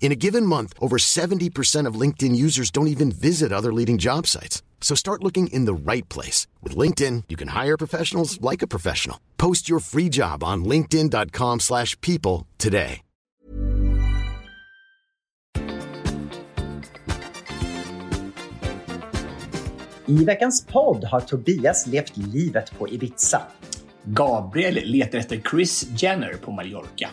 [0.00, 4.26] In a given month, over 70% of LinkedIn users don't even visit other leading job
[4.28, 4.62] sites.
[4.80, 6.46] So start looking in the right place.
[6.62, 9.18] With LinkedIn, you can hire professionals like a professional.
[9.36, 13.02] Post your free job on linkedin.com slash people today.
[20.08, 23.40] I veckans podd har Tobias levt livet på Ibiza.
[24.04, 27.10] Gabriel letar efter Chris Jenner på Mallorca.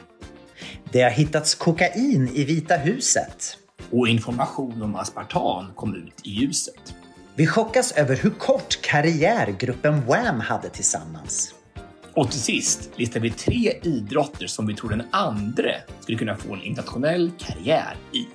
[0.92, 3.58] Det har hittats kokain i Vita huset.
[3.92, 6.96] Och information om aspartam kom ut i ljuset.
[7.36, 11.54] Vi chockas över hur kort karriär gruppen Wham hade tillsammans.
[12.14, 16.54] Och till sist listar vi tre idrotter som vi tror den andra skulle kunna få
[16.54, 18.28] en internationell karriär i.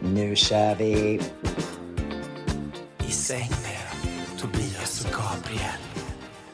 [0.00, 1.20] Nu kör vi!
[3.08, 5.89] I säng med Tobias och Gabriel.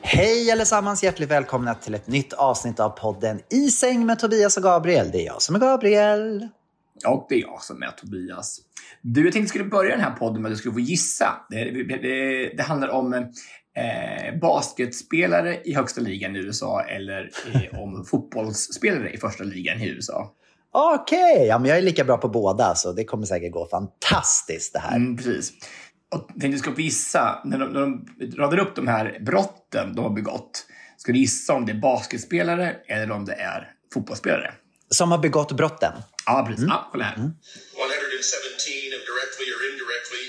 [0.08, 1.02] Hej allesammans!
[1.02, 5.10] Hjärtligt välkomna till ett nytt avsnitt av podden I säng med Tobias och Gabriel.
[5.12, 6.48] Det är jag som är Gabriel.
[7.06, 8.60] Och det är jag som är Tobias.
[9.02, 11.26] Du, jag tänkte att skulle börja den här podden med att du skulle få gissa.
[11.50, 18.04] Det, det, det, handlar om eh, basketspelare i högsta ligan i USA eller eh, om
[18.04, 20.32] fotbollsspelare i första ligan i USA.
[20.72, 21.46] Okej, okay.
[21.46, 24.78] ja, men jag är lika bra på båda så det kommer säkert gå fantastiskt det
[24.78, 24.96] här.
[24.96, 25.52] Mm, precis.
[26.16, 27.90] Och tänkte du ska gissa, när de, när de
[28.42, 30.54] radar upp de här brotten de har begått,
[30.96, 33.60] ska du gissa om det är basketspelare eller om det är
[33.92, 34.50] fotbollsspelare?
[34.98, 35.94] Som har begått brotten?
[36.26, 36.66] Ja, precis.
[36.66, 36.74] Mm.
[36.74, 37.16] Ja, kolla här.
[37.22, 37.30] Mm.
[37.76, 40.24] 117 have directly or indirectly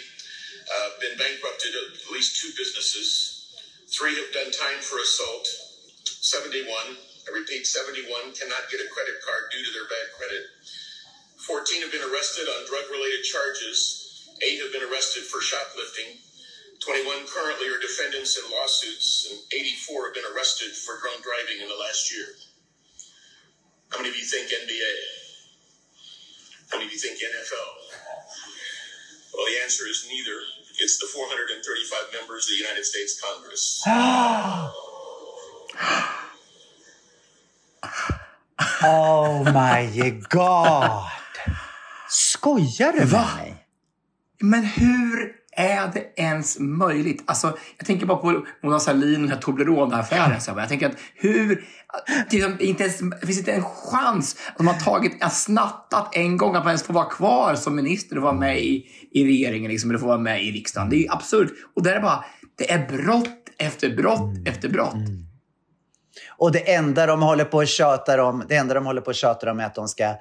[0.73, 3.07] uh, been bankrupted at least two businesses.
[3.95, 5.45] Three have done time for assault.
[6.21, 6.67] 71,
[7.27, 10.43] I repeat, 71 cannot get a credit card due to their bad credit.
[11.47, 14.06] 14 have been arrested on drug-related charges.
[14.41, 16.21] Eight have been arrested for shoplifting.
[16.79, 21.67] 21 currently are defendants in lawsuits, and 84 have been arrested for drunk driving in
[21.67, 22.37] the last year.
[23.89, 24.93] How many of you think NBA?
[26.71, 27.69] How many of you think NFL?
[29.33, 30.39] Well, the answer is neither.
[30.79, 33.81] It's the 435 members of the United States Congress.
[38.83, 41.11] oh my god!
[42.09, 43.66] Skojar du med mig?
[44.41, 47.23] Men hur är det ens möjligt?
[47.25, 50.41] Alltså, jag tänker bara på Mona Sahlin och den här Toblerone-affären.
[50.57, 51.65] Jag tänker att hur...
[52.31, 56.55] Liksom, inte ens, det finns inte en chans att man har tagit, snattat en gång
[56.55, 59.89] att man ens får vara kvar som minister och vara med i, i regeringen liksom,
[59.89, 60.89] eller få vara med i riksdagen.
[60.89, 61.49] Det är absurt.
[61.75, 62.25] Och där är bara,
[62.57, 64.45] det är brott efter brott Mm.
[64.45, 64.95] efter brott.
[66.37, 69.15] Och det enda de håller på att tjata om, det enda de håller på att
[69.15, 70.15] tjata om är att de ska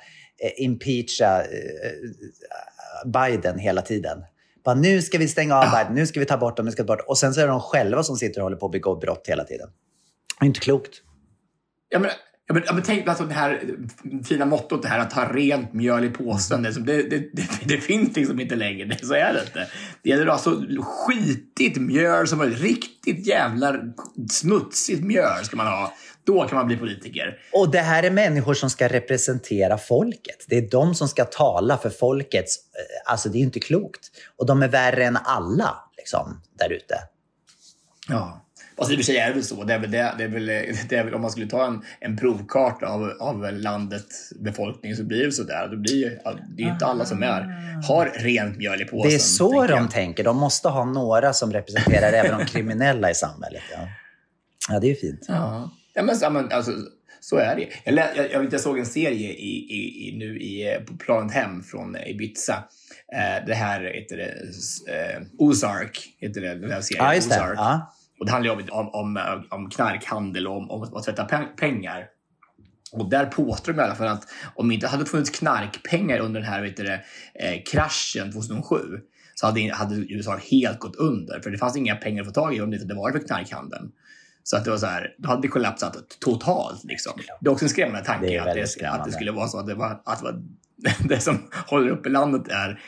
[0.56, 1.92] impeacha eh,
[3.06, 4.18] Biden hela tiden.
[4.64, 6.82] Bara, nu ska vi stänga av Biden, nu ska vi ta bort dem, nu ska
[6.82, 8.66] vi ta bort Och sen så är det de själva som sitter och håller på
[8.66, 9.68] att begå brott hela tiden.
[10.38, 11.02] Det är inte klokt.
[11.88, 12.10] Ja, men,
[12.46, 13.62] ja, men, ja, men tänk alltså det här
[14.24, 16.62] fina mottot, det här att ha rent mjöl i påsen.
[16.62, 17.28] Det, det, det,
[17.64, 18.84] det, finns liksom inte längre.
[18.84, 19.68] Det, så är det inte.
[20.02, 22.60] Det gäller att ha så skitigt mjöl som möjligt.
[22.60, 23.74] Riktigt jävla
[24.30, 25.92] smutsigt mjöl ska man ha.
[26.26, 27.38] Då kan man bli politiker.
[27.52, 30.44] Och det här är människor som ska representera folket.
[30.48, 32.56] Det är de som ska tala för folkets...
[32.56, 34.00] eh, Alltså det är inte klokt.
[34.36, 36.94] Och de är värre än alla liksom, där ute.
[38.08, 38.42] Ja.
[38.78, 39.64] Fast i och för sig är det väl så.
[39.64, 40.46] Det är väl, det, det är väl,
[40.88, 45.04] det är väl om man skulle ta en, en provkarta av, av landets befolkning så
[45.04, 45.68] blir det så där.
[45.68, 46.18] Det, blir,
[46.56, 47.42] det är inte alla som är,
[47.88, 49.10] har rent mjöl i påsen.
[49.10, 49.90] Det är så tänker de jag.
[49.90, 50.24] tänker.
[50.24, 53.62] De måste ha några som representerar även de kriminella i samhället.
[53.72, 53.88] Ja,
[54.68, 55.24] ja det är ju fint.
[55.28, 55.70] Ja.
[55.96, 56.72] Ja, men, alltså,
[57.20, 57.68] Så är det.
[57.84, 60.96] Jag, lä- jag, jag, jag såg en serie i, i, i, nu i, eh, på
[60.96, 62.64] planet hem från Ibiza.
[63.12, 64.30] Eh, det här heter det,
[64.94, 67.04] eh, Ozark, heter det, den här serien.
[67.04, 67.36] Ja.
[67.36, 67.58] Ozark.
[67.58, 67.92] Ja.
[68.20, 72.06] Och det handlar om, om, om, om knarkhandel och om, om att tvätta pe- pengar.
[72.92, 76.40] Och där påstår de i alla fall att om det inte hade funnits knarkpengar under
[76.40, 77.00] den här vet du, eh,
[77.72, 78.76] kraschen 2007
[79.34, 81.40] så hade, hade USA helt gått under.
[81.40, 83.26] För det fanns inga pengar att få tag i om det inte hade varit för
[83.28, 83.92] knarkhandeln.
[84.46, 86.84] Så att det var så här, då hade det kollapsat totalt.
[86.84, 87.12] Liksom.
[87.40, 89.66] Det är också en skrämmande tanke Det att, det, att det skulle vara så att
[89.66, 90.42] det, var, att det, var,
[91.08, 92.80] det som håller uppe landet är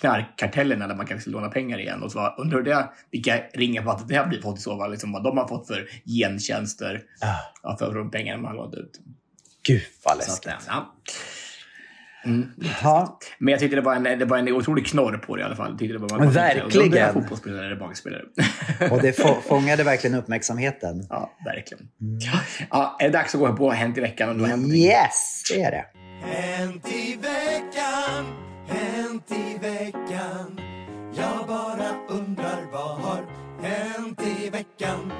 [0.00, 2.02] knarkkartellerna där man kanske låna pengar igen.
[2.02, 4.78] Och så var, undrar det, vilka ringar på vattnet det har blivit fått i så
[4.78, 4.90] fall.
[4.90, 8.74] Liksom, vad de har fått för gentjänster Ah, ja, för de pengarna man har lånat
[8.74, 9.00] ut.
[9.66, 10.66] Gud vad Så att, läskigt.
[10.68, 10.94] ja.
[12.24, 12.48] Mm.
[12.82, 13.18] Ja.
[13.38, 15.56] Men jag tyckte det var, en, det var en otrolig knorr på det i alla
[15.56, 15.70] fall.
[15.70, 17.12] Jag tyckte det var, Men verkligen.
[17.14, 18.22] Fotbollsspelare eller basketspelare.
[18.90, 21.06] Och det få- fångade verkligen uppmärksamheten.
[21.10, 21.88] ja, verkligen.
[22.70, 24.28] Ja, är det dags att gå på Hänt i veckan?
[24.30, 24.74] Om du har?
[24.74, 25.84] Yes, det är det.
[26.26, 28.24] Hänt i veckan,
[28.68, 30.60] hänt i veckan.
[31.16, 33.20] Jag bara undrar vad har
[33.62, 35.12] hänt i veckan?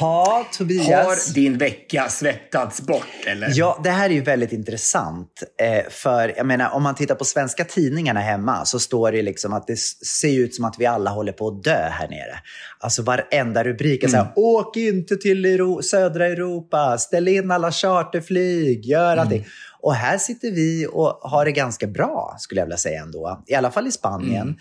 [0.00, 0.88] Ha, Tobias.
[0.88, 3.52] Har din vecka svettats bort eller?
[3.54, 5.42] Ja, det här är ju väldigt intressant.
[5.62, 9.52] Eh, för jag menar, om man tittar på svenska tidningarna hemma så står det liksom
[9.52, 12.38] att det ser ut som att vi alla håller på att dö här nere.
[12.80, 17.72] Alltså varenda rubrik är så här, åk inte till Euro- södra Europa, ställ in alla
[17.72, 19.46] charterflyg, gör allting.
[19.82, 23.44] Och här sitter vi och har det ganska bra, skulle jag vilja säga ändå.
[23.46, 24.56] I alla fall i Spanien.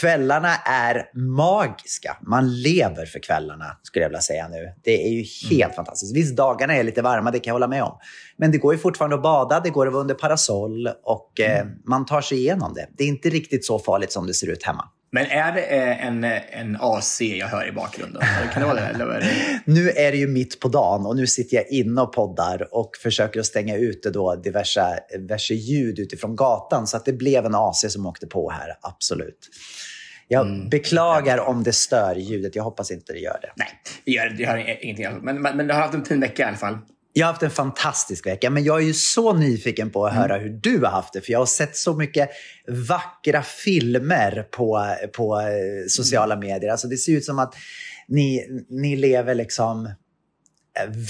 [0.00, 2.16] Kvällarna är magiska.
[2.22, 4.72] Man lever för kvällarna, skulle jag vilja säga nu.
[4.84, 6.16] Det är ju helt fantastiskt.
[6.16, 7.98] Visst, dagarna är lite varma, det kan jag hålla med om.
[8.36, 11.66] Men det går ju fortfarande att bada, det går att vara under parasoll och eh,
[11.86, 12.88] man tar sig igenom det.
[12.96, 14.84] Det är inte riktigt så farligt som det ser ut hemma.
[15.10, 18.22] Men är det eh, en, en AC jag hör i bakgrunden?
[18.52, 18.86] Kan det vara det?
[18.86, 19.60] Eller är det?
[19.72, 22.90] Nu är det ju mitt på dagen och nu sitter jag inne och poddar och
[23.02, 26.86] försöker att stänga ute då diverse, diverse ljud utifrån gatan.
[26.86, 29.48] Så att det blev en AC som åkte på här, absolut.
[30.28, 32.56] Jag beklagar om det stör ljudet.
[32.56, 33.52] Jag hoppas inte det gör det.
[33.56, 33.68] Nej,
[34.04, 35.24] det gör, det gör ingenting.
[35.24, 36.78] Men, men, men du har haft en fin vecka i alla fall.
[37.12, 40.38] Jag har haft en fantastisk vecka, men jag är ju så nyfiken på att höra
[40.38, 41.20] hur du har haft det.
[41.20, 42.30] För jag har sett så mycket
[42.88, 46.70] vackra filmer på, på eh, sociala medier.
[46.70, 47.54] Alltså det ser ut som att
[48.08, 49.92] ni, ni lever liksom eh,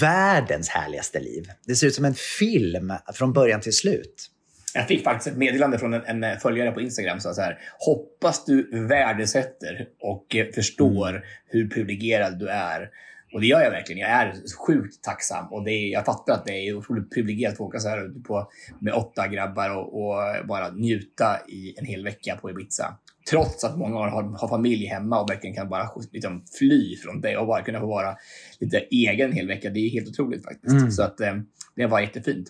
[0.01, 1.45] världens härligaste liv.
[1.65, 4.29] Det ser ut som en film från början till slut.
[4.73, 7.59] Jag fick faktiskt ett meddelande från en, en följare på Instagram som sa så här.
[7.79, 12.89] Hoppas du värdesätter och eh, förstår hur privilegierad du är.
[13.33, 13.99] Och det gör jag verkligen.
[13.99, 14.33] Jag är
[14.65, 15.47] sjukt tacksam.
[15.53, 18.19] Och det är, jag fattar att det är otroligt privilegierat att åka så här ute
[18.19, 22.97] på, med åtta grabbar och, och bara njuta i en hel vecka på Ibiza.
[23.29, 27.37] Trots att många har, har familj hemma och verkligen kan bara liksom, fly från det
[27.37, 28.15] och bara kunna få vara
[28.59, 29.69] lite egen en hel vecka.
[29.69, 30.95] Det är helt otroligt faktiskt.
[30.95, 31.33] Så att eh,
[31.75, 32.47] det var jättefint.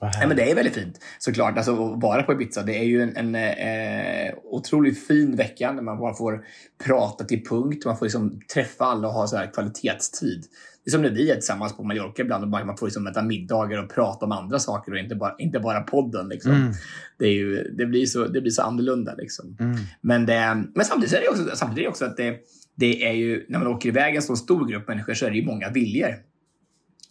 [0.00, 1.56] Nej, men det är väldigt fint såklart.
[1.56, 2.62] Alltså, att vara på Ibiza.
[2.62, 6.44] Det är ju en, en eh, otroligt fin vecka när man bara får
[6.84, 7.84] prata till punkt.
[7.86, 10.44] Man får liksom träffa alla och ha så här kvalitetstid.
[10.84, 13.06] Det är som när vi är tillsammans på Mallorca ibland och bara, man får liksom
[13.06, 16.28] äta middagar och prata om andra saker och inte bara, inte bara podden.
[16.28, 16.72] Liksom.
[17.18, 19.14] Det, är ju, det, blir så, det blir så annorlunda.
[19.14, 19.56] Liksom.
[20.00, 22.36] Men, det, men samtidigt är det också, samtidigt är det också att det,
[22.74, 25.36] det är ju, när man åker iväg en så stor grupp människor så är det
[25.36, 26.14] ju många viljor.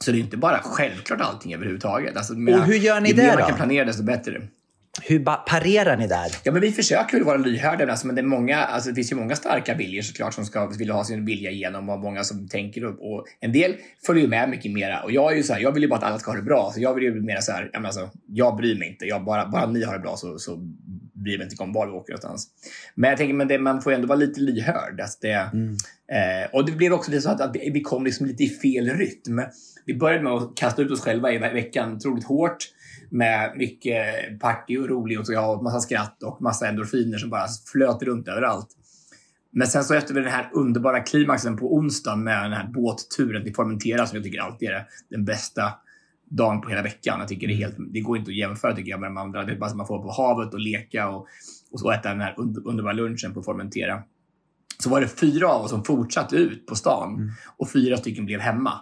[0.04, 2.18] Så det är inte bara självklart allting överhuvudtaget.
[2.18, 3.48] Alltså, Och hur gör ni ju det mer man då?
[3.48, 4.42] kan planera desto bättre.
[5.02, 6.32] Hur parerar ni där?
[6.44, 7.92] Ja, men vi försöker väl vara lyhörda.
[7.92, 10.68] Alltså, men det, är många, alltså, det finns ju många starka viljor såklart som ska
[10.68, 13.00] vilja ha sin vilja igenom och många som tänker upp.
[13.02, 15.04] Och en del följer med mycket mera.
[15.04, 16.44] Och jag är ju så här, jag vill ju bara att alla ska ha det
[16.44, 16.72] bra.
[16.74, 19.06] Så jag vill ju mera så här, jag, menar, alltså, jag bryr mig inte.
[19.06, 20.60] Jag bara, bara ni har det bra så, så
[21.24, 22.48] bryr mig inte om var vi åker någonstans.
[22.96, 25.00] Men jag tänker, men det, man får ju ändå vara lite lyhörd.
[25.02, 28.44] Alltså det, eh, och det blev också lite så att, att vi, kom liksom lite
[28.44, 29.42] i fel rytm.
[29.86, 32.58] Vi började med att kasta ut oss själva i ve- veckan otroligt hårt
[33.10, 34.06] med mycket
[34.40, 38.28] party och rolig och så ja, massa skratt och massa endorfiner som bara flöt runt
[38.28, 38.68] överallt.
[39.52, 43.56] Men sen så efter den här underbara klimaxen på onsdagen med den här båtturen till
[43.56, 45.74] Formentera som jag tycker alltid är den bästa
[46.38, 47.20] dagen på hela veckan.
[47.20, 49.44] Jag tycker det, är helt, det går inte att jämföra tycker jag med de andra.
[49.44, 51.28] Det är bara som man får på havet och leka och,
[51.72, 54.04] och så äta den här under, underbara lunchen på Formentera.
[54.80, 58.40] Så var det fyra av oss som fortsatte ut på stan och fyra stycken blev
[58.40, 58.74] hemma.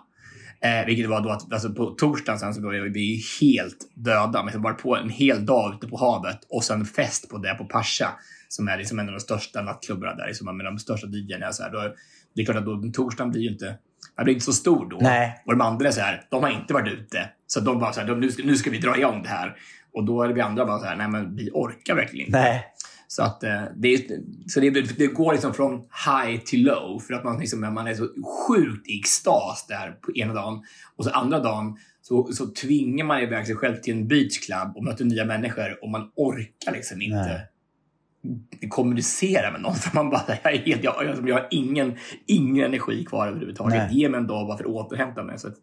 [0.62, 4.44] Eh, vilket var då att alltså på torsdagen sen så var vi helt döda.
[4.44, 7.56] Men så var på en hel dag ute på havet och sen fest på det
[7.56, 8.10] på Pascha.
[8.48, 10.28] Som är liksom en av de största nattklubbarna där.
[10.28, 11.52] Liksom med de största DJarna.
[11.52, 11.96] Så här, då,
[12.36, 13.78] det är klart att då, torsdagen blir ju inte,
[14.16, 14.98] den blir inte så stor då.
[15.02, 15.44] Nej.
[15.46, 17.30] Och de andra är så här, de har inte varit ute.
[17.48, 19.56] Så de bara så här, de, nu, ska, nu ska vi dra igång det här.
[19.94, 22.40] Och då är det vi andra bara så här, nej men vi orkar verkligen inte.
[22.40, 22.66] Nej.
[23.08, 24.08] Så, att, eh, det,
[24.48, 25.74] så det, det går liksom från
[26.06, 27.00] high till low.
[27.00, 28.08] För att man, liksom, man är så
[28.48, 30.64] sjukt i extas där på ena dagen.
[30.96, 34.84] Och så andra dagen så så, tvingar man iväg sig själv till en beachclub och
[34.84, 37.48] möter nya människor och man orkar liksom inte Nej.
[38.70, 39.76] Kommunicera med någon.
[39.84, 43.78] För man bara, jag, är helt, jag, jag, jag har ingen, ingen energi kvar överhuvudtaget.
[43.78, 43.98] Nej.
[43.98, 45.40] Ge mig en dag bara för att återhämta mig.
[45.40, 45.56] Så att,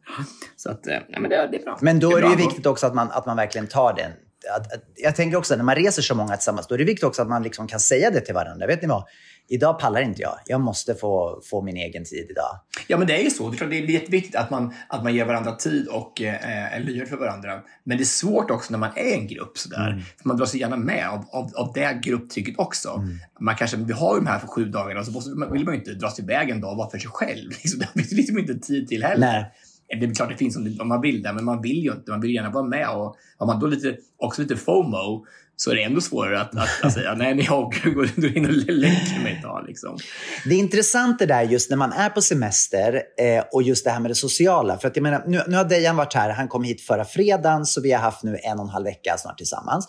[0.56, 1.78] så att, eh, nej, men det, det är bra.
[1.80, 4.10] Men då det är det ju viktigt också att man, att man verkligen tar den.
[4.56, 7.04] Att, att, jag tänker också när man reser så många tillsammans, då är det viktigt
[7.04, 8.66] också att man liksom kan säga det till varandra.
[8.66, 9.04] Vet ni vad?
[9.50, 10.38] Idag pallar inte jag.
[10.46, 12.60] Jag måste få, få min egen tid idag.
[12.86, 13.50] Ja, men det är ju så.
[13.50, 16.74] Det är, klart, det är jätteviktigt att man, att man ger varandra tid och eh,
[16.74, 17.60] är lyhörd för varandra.
[17.84, 20.04] Men det är svårt också när man är en grupp sådär.
[20.18, 23.04] För man drar sig gärna med av, av, av det grupptrycket också.
[23.40, 25.64] Man kanske, vi har ju de här för sju dagar och så måste, man, vill
[25.64, 27.50] man ju inte dra sig iväg en dag bara för sig själv.
[27.62, 29.32] Liksom, det finns liksom inte tid till heller.
[29.32, 29.52] Nej.
[30.00, 32.10] Det är klart det finns om, om man vill det, men man vill ju inte.
[32.10, 32.88] Man vill gärna vara med.
[32.88, 35.26] Och har man då lite, också lite FOMO
[35.60, 38.52] så är det ändå svårare att, att, att säga nej, men jag går in och
[38.52, 39.64] lägger mig ett tag.
[39.66, 39.98] Liksom.
[40.44, 43.90] Det är intressant det där just när man är på semester eh, och just det
[43.90, 44.78] här med det sociala.
[44.78, 47.66] För att jag menar, nu, nu har Dejan varit här, han kom hit förra fredagen,
[47.66, 49.88] så vi har haft nu en och en halv vecka snart tillsammans.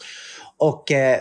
[0.57, 1.19] Och eh,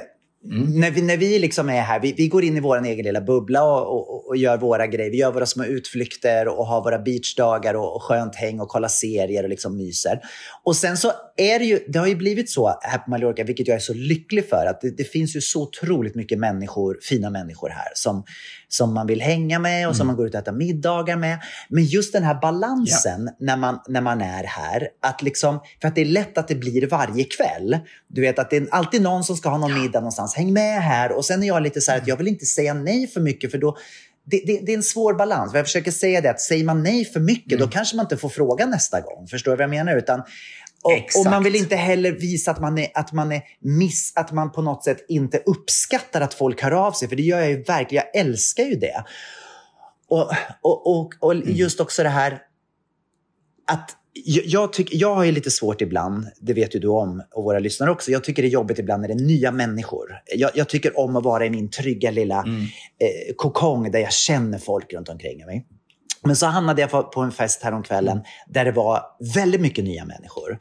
[0.50, 0.80] Mm.
[0.80, 3.20] när vi, när vi liksom är här, vi, vi går in i vår egen lilla
[3.20, 5.10] bubbla och, och, och gör våra grejer.
[5.10, 8.88] Vi gör våra små utflykter och har våra beachdagar och, och skönt häng och kollar
[8.88, 10.20] serier och liksom myser.
[10.64, 13.68] Och sen så är det ju, det har ju blivit så här på Mallorca, vilket
[13.68, 17.30] jag är så lycklig för, att det, det finns ju så otroligt mycket människor, fina
[17.30, 18.24] människor här som,
[18.68, 21.38] som man vill hänga med och som man går ut och äta middagar med.
[21.68, 25.94] Men just den här balansen när, man, när man är här, att liksom, för att
[25.94, 27.78] det är lätt att det blir varje kväll.
[28.08, 30.34] Du vet att det är alltid någon som ska ha någon middag någonstans.
[30.34, 31.12] Häng med här.
[31.12, 33.50] Och sen är jag lite så här att jag vill inte säga nej för mycket
[33.50, 33.76] för då
[34.30, 35.54] det, det, det är en svår balans.
[35.54, 38.28] Jag försöker säga det att säger man nej för mycket, då kanske man inte får
[38.28, 39.26] fråga nästa gång.
[39.26, 39.96] Förstår du vad jag menar?
[39.96, 40.22] Utan,
[40.82, 44.32] och, och man vill inte heller visa att man, är, att, man är miss, att
[44.32, 47.08] man på något sätt inte uppskattar att folk hör av sig.
[47.08, 48.04] För det gör jag ju verkligen.
[48.12, 49.04] Jag älskar ju det.
[50.08, 50.30] Och,
[50.62, 52.42] och, och, och just också det här
[53.66, 53.90] att
[54.24, 57.58] jag, tyck, jag har ju lite svårt ibland, det vet ju du om och våra
[57.58, 58.10] lyssnare också.
[58.10, 60.06] Jag tycker det är jobbigt ibland när det är nya människor.
[60.36, 64.58] Jag, jag tycker om att vara i min trygga lilla eh, kokong där jag känner
[64.58, 65.66] folk runt omkring mig.
[66.24, 69.02] Men så hamnade jag på- en fest häromkvällen där det var
[69.34, 70.58] väldigt mycket nya människor.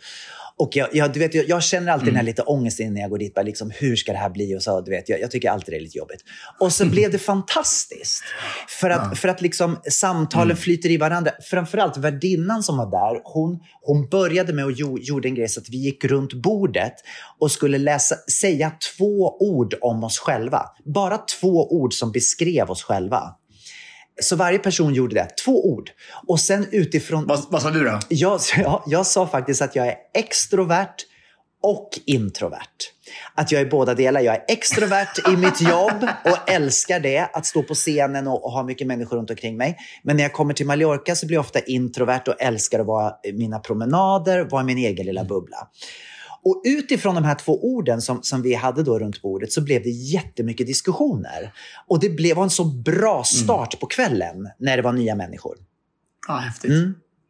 [0.59, 3.09] Och jag, jag, du vet, jag, jag känner alltid den här lite ångesten när jag
[3.09, 3.33] går dit.
[3.33, 4.57] Bara liksom, hur ska det här bli?
[4.57, 6.23] Och så, du vet, jag, jag tycker alltid det är lite jobbigt.
[6.59, 8.23] Och så blev det fantastiskt.
[8.67, 11.31] För att, för att liksom, samtalen flyter i varandra.
[11.49, 15.59] Framförallt värdinnan som var där, hon, hon började med att jo, gjorde en grej så
[15.59, 16.93] att vi gick runt bordet
[17.39, 20.65] och skulle läsa, säga två ord om oss själva.
[20.85, 23.35] Bara två ord som beskrev oss själva.
[24.21, 25.89] Så varje person gjorde det, två ord.
[26.27, 27.27] Och sen utifrån...
[27.27, 27.99] Vad, vad sa du då?
[28.09, 30.95] Jag, jag, jag sa faktiskt att jag är extrovert
[31.63, 32.77] och introvert.
[33.35, 34.21] Att jag är båda delar.
[34.21, 38.51] Jag är extrovert i mitt jobb och älskar det, att stå på scenen och, och
[38.51, 39.77] ha mycket människor runt omkring mig.
[40.03, 43.13] Men när jag kommer till Mallorca så blir jag ofta introvert och älskar att vara
[43.33, 45.67] mina promenader, vara i min egen lilla bubbla.
[46.47, 49.83] Och utifrån de här två orden som, som vi hade då runt bordet så blev
[49.83, 51.53] det jättemycket diskussioner.
[51.87, 55.57] Och det blev en så bra start på kvällen när det var nya människor.
[56.27, 56.71] Ja, häftigt.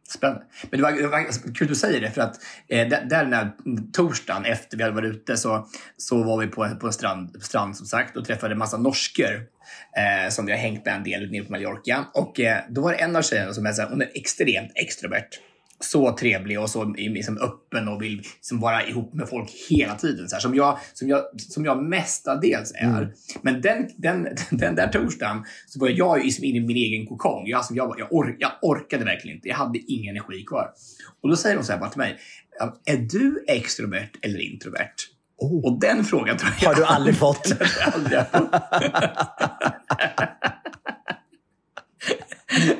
[0.08, 0.44] Spännande.
[0.70, 2.36] Men det var, det var kul att du säger det, för att
[2.68, 3.52] eh, där, den här
[3.92, 7.76] torsdagen efter vi hade varit ute så, så var vi på, på en strand, strand
[7.76, 9.34] som sagt och träffade en massa norskor
[9.96, 12.06] eh, som vi har hängt med en del nere på Mallorca.
[12.14, 14.72] Och eh, då var det en av tjejerna som är, så här, hon är extremt
[14.74, 15.28] extrovert.
[15.80, 20.28] Så trevlig och så liksom öppen och vill liksom vara ihop med folk hela tiden.
[20.28, 23.12] Så här, som, jag, som, jag, som jag mestadels är.
[23.42, 27.46] Men den, den, den där torsdagen så var jag liksom inne i min egen kokong.
[27.46, 29.48] Jag, alltså, jag, jag, or, jag orkade verkligen inte.
[29.48, 30.70] Jag hade ingen energi kvar.
[31.22, 32.18] Och då säger hon så här bara till mig.
[32.58, 34.94] "Ja, Är du extrovert eller introvert?
[35.40, 37.52] Och den frågan tror jag Har du aldrig fått?
[37.94, 38.18] Aldrig.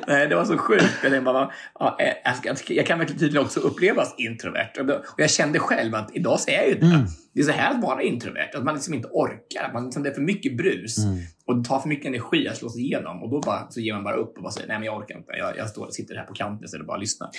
[0.07, 0.85] Nej, det var så sjukt.
[1.03, 2.33] Jag, bara, ja, eh,
[2.67, 4.71] jag, kan verkligen tydligen också upplevas introvert.
[4.79, 7.07] Och, jag kände själv att idag är jag ju det.
[7.33, 8.49] Det är så här att vara introvert.
[8.53, 9.63] Att man liksom inte orkar.
[9.63, 10.97] Att man, liksom, det är för mycket brus.
[11.45, 13.23] Och det tar för mycket energi att slå sig igenom.
[13.23, 15.17] Och då bara, så ger man bara upp och bara säger nej men jag orkar
[15.17, 15.31] inte.
[15.37, 17.29] Jag, jag står, sitter här på kanten istället och bara lyssnar.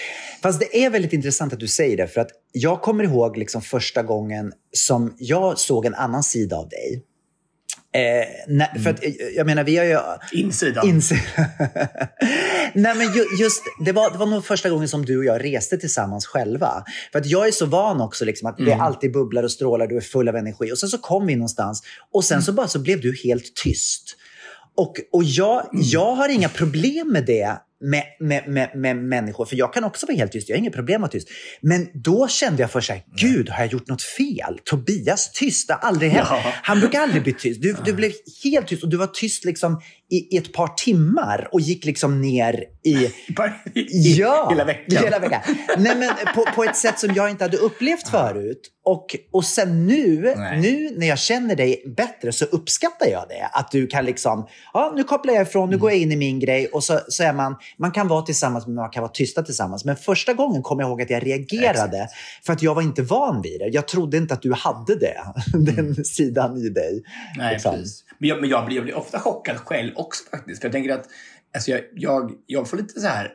[0.43, 2.07] Fast det är väldigt intressant att du säger det.
[2.07, 6.69] För att jag kommer ihåg liksom första gången som jag såg en annan sida av
[6.69, 7.05] dig.
[7.93, 9.99] Eh, när, För att, eh, jag menar, vi har ju...
[10.33, 10.89] Insidan.
[10.89, 11.15] Inse...
[12.75, 15.45] Nej, men ju, just, det, var, det var nog första gången som du och jag
[15.45, 16.85] reste tillsammans själva.
[17.13, 19.97] För att jag är så van också liksom, att det alltid bubblar och strålar, du
[19.97, 20.73] är full av energi.
[20.73, 21.83] Och sen så kom vi någonstans
[22.13, 24.17] och sen så bara så blev du helt tyst.
[24.77, 29.57] Och, och jag, jag har inga problem med det med, med, med, med människor, för
[29.57, 30.49] jag kan också vara helt tyst.
[30.49, 31.29] Jag har inga problem att vara tyst.
[31.61, 34.59] Men då kände jag för sig, gud, har jag gjort något fel?
[34.65, 36.29] Tobias tyst, det har aldrig hänt.
[36.31, 36.53] Ja.
[36.63, 37.63] Han brukar aldrig bli tyst.
[37.63, 38.13] Du, du blev
[38.45, 39.81] helt tyst och du var tyst liksom
[40.11, 42.91] i, i ett par timmar och gick liksom ner i...
[43.75, 45.05] I, Ja, hela veckan.
[45.05, 45.41] Hela veckan.
[45.79, 48.61] Nej, men på, på ett sätt som jag inte hade upplevt förut.
[48.85, 50.61] Och, och sen nu, Nej.
[50.61, 53.49] nu när jag känner dig bättre så uppskattar jag det.
[53.53, 55.81] Att du kan liksom, ja nu kopplar jag ifrån, nu Mm.
[55.81, 58.67] går jag in i min grej och så, så är man, man kan vara tillsammans
[58.67, 59.85] men man kan vara tysta tillsammans.
[59.85, 62.09] Men första gången kom jag ihåg att jag reagerade
[62.47, 63.69] för att jag var inte van vid det.
[63.69, 65.21] Jag trodde inte att du hade det,
[65.73, 66.91] den sidan i dig.
[66.91, 67.03] Mm.
[67.37, 67.75] Nej, liksom.
[67.75, 68.05] precis.
[68.21, 70.61] Men, jag, men jag, blir, jag blir ofta chockad själv också faktiskt.
[70.61, 71.09] För jag tänker att
[71.55, 73.35] alltså jag, jag, jag får lite så här...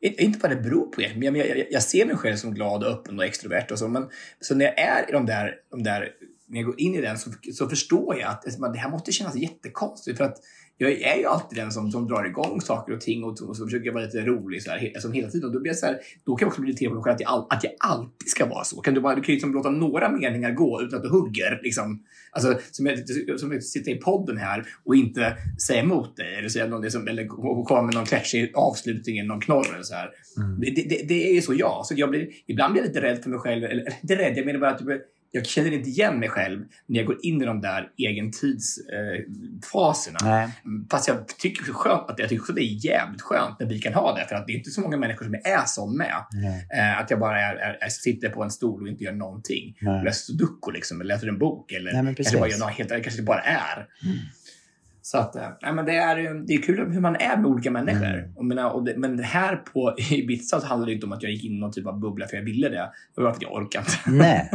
[0.00, 2.54] Eh, inte vad det beror på, egentligen, men jag, jag, jag ser mig själv som
[2.54, 3.66] glad och öppen och extrovert.
[3.70, 4.08] Och så, men
[4.40, 6.08] så när jag är i de där, de där
[6.46, 9.12] när jag går in i den så, så förstår jag att alltså, det här måste
[9.12, 10.18] kännas jättekonstigt.
[10.18, 10.38] För att
[10.76, 13.64] jag är ju alltid den som, som drar igång saker och ting och, och så
[13.64, 15.48] försöker jag vara lite rolig så här, alltså, hela tiden.
[15.48, 17.14] Och då, blir jag så här, då kan jag också bli irriterad på mig själv
[17.14, 18.80] att jag, all, att jag alltid ska vara så.
[18.80, 21.60] Kan du, bara, du kan ju liksom låta några meningar gå utan att du hugger.
[21.62, 22.02] Liksom.
[22.32, 25.36] Alltså, som, jag, som jag sitter i podden här och inte
[25.66, 27.26] säga emot dig eller, säga någon, liksom, eller
[27.64, 29.66] komma med någon klatschig avslutning eller någon knorr.
[29.74, 30.10] Eller så här.
[30.60, 31.86] Det, det, det är ju så jag.
[31.86, 33.64] Så jag blir, ibland blir jag lite rädd för mig själv.
[33.64, 34.82] Eller, eller inte rädd, jag menar bara att
[35.32, 40.42] jag, känner inte igen mig själv när jag går in i de där egentidsfaserna.
[40.42, 40.48] Eh.
[40.90, 43.78] Fast jag tycker också skönt att jag tycker också det är jävligt skönt när vi
[43.78, 44.26] kan ha det.
[44.28, 46.24] För att det är inte så många människor som är sån med.
[46.74, 49.76] Eh, att jag bara är, är, är, sitter på en stol och inte gör någonting.
[49.80, 50.04] Nej.
[50.04, 51.72] Läser sudoku liksom, eller läser en bok.
[51.72, 53.86] Eller Nej, kanske bara gör något helt kanske det bara är.
[55.04, 57.70] Så att, eh, nej, men det, är, det är kul hur man är med olika
[57.70, 58.06] människor.
[58.14, 58.36] Mm.
[58.36, 61.22] Och menar, och det, men det här på Ibiza så handlade det inte om att
[61.22, 62.90] jag gick in i någon typ av bubbla för jag ville det.
[63.14, 64.10] Det var för att jag orkade inte.
[64.24, 64.50] Nej.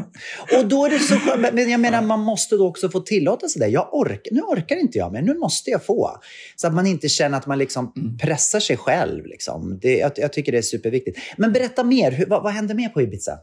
[0.60, 1.54] Och då är det så skönt.
[1.54, 3.68] Men jag menar, man måste då också få tillåta sig det.
[3.68, 6.12] Jag orkar, nu orkar inte jag, men nu måste jag få.
[6.56, 8.18] Så att man inte känner att man liksom Mm.
[8.18, 9.26] pressar sig själv.
[9.26, 9.80] Liksom.
[9.82, 11.20] Det, jag, jag tycker det är superviktigt.
[11.38, 12.12] Men berätta mer.
[12.12, 13.40] Hur, vad, vad hände mer på Ibiza?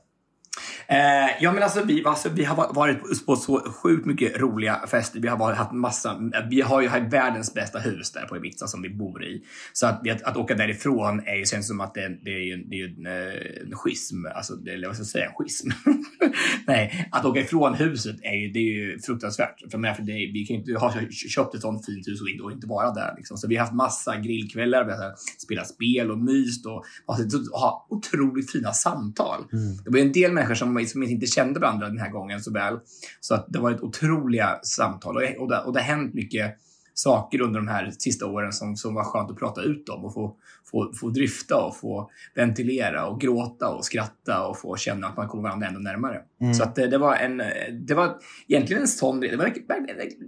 [0.88, 5.20] Eh, ja, men alltså, vi, alltså, vi har varit på så sjukt mycket roliga fester.
[5.20, 8.82] Vi har haft massa, vi har ju haft världens bästa hus där på Ibiza som
[8.82, 9.42] vi bor i.
[9.72, 12.56] Så att, att, att åka därifrån är ju, känns som att det, det är ju
[12.56, 14.26] det är ju en, eh, en schism.
[14.34, 15.26] Alltså, det, eller vad ska jag säga?
[15.26, 15.68] En schism?
[16.66, 19.70] Nej, att åka ifrån huset är ju, det är ju fruktansvärt.
[19.70, 22.28] För, men för det, vi kan ju inte ha köpt ett sånt fint hus och
[22.28, 23.14] inte, och inte vara där.
[23.16, 23.36] Liksom.
[23.36, 27.16] Så vi har haft massa grillkvällar, vi har här spelat spel och myst och, och,
[27.52, 29.44] och ha otroligt fina samtal.
[29.84, 32.78] Det var en del människor som, som inte kände varandra den här gången så väl.
[33.20, 36.58] Så att det var ett otroliga samtal och, och, det, och det har hänt mycket
[36.94, 40.14] saker under de här sista åren som, som var skönt att prata ut om och
[40.14, 40.36] få,
[40.70, 45.28] få, få drifta och få ventilera och gråta och skratta och få känna att man
[45.28, 46.20] kommer varandra ännu närmare.
[46.54, 47.42] Så att det, det var en,
[47.86, 48.16] det var
[48.48, 49.54] egentligen en sån, det var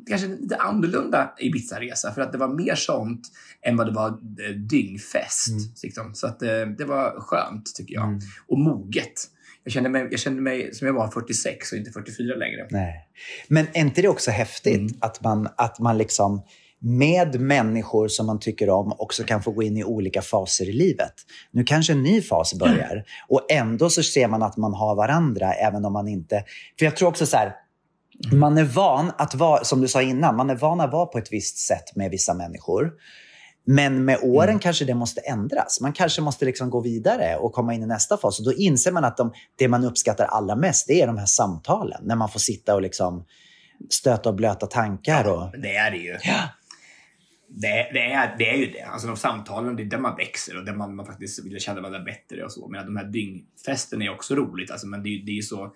[0.08, 3.22] kanske en lite annorlunda Ibiza-resa för att det var mer sånt
[3.62, 5.82] än vad det var eh, dyngfest.
[5.82, 6.14] Liksom.
[6.14, 8.20] Så att det, det var skönt tycker jag.
[8.48, 9.30] Och moget.
[9.66, 12.66] Jag kände, mig, jag kände mig som jag var 46 och inte 44 längre.
[12.70, 13.08] Nej.
[13.48, 14.92] Men är inte det också häftigt Mm.
[15.00, 16.42] att, man, att man liksom
[16.78, 20.72] med människor som man tycker om också kan få gå in i olika faser i
[20.72, 21.12] livet.
[21.50, 25.52] Nu kanske en ny fas börjar och ändå så ser man att man har varandra
[25.52, 26.44] även om man inte...
[26.78, 27.52] För jag tror också så här,
[28.32, 31.18] man är van att vara, som du sa innan, man är van att vara på
[31.18, 32.92] ett visst sätt med vissa människor.
[33.68, 35.80] Men med åren kanske det måste ändras.
[35.80, 38.38] Man kanske måste liksom gå vidare och komma in i nästa fas.
[38.38, 41.26] Och då inser man att de, det man uppskattar allra mest, det är de här
[41.26, 42.00] samtalen.
[42.04, 43.24] När man får sitta och liksom
[43.90, 45.24] stöta och blöta tankar.
[45.28, 45.48] Och...
[45.52, 46.16] Men det är det ju.
[46.22, 46.40] Ja.
[47.48, 48.82] Det, det, är, det är ju det.
[48.82, 51.80] Alltså de samtalen, det är där man växer och där man, man faktiskt vill känna
[51.80, 52.68] varandra bättre och så.
[52.68, 54.70] Men de här dyngfesten är också roligt.
[54.70, 55.74] Alltså, men det, är- det är ju så...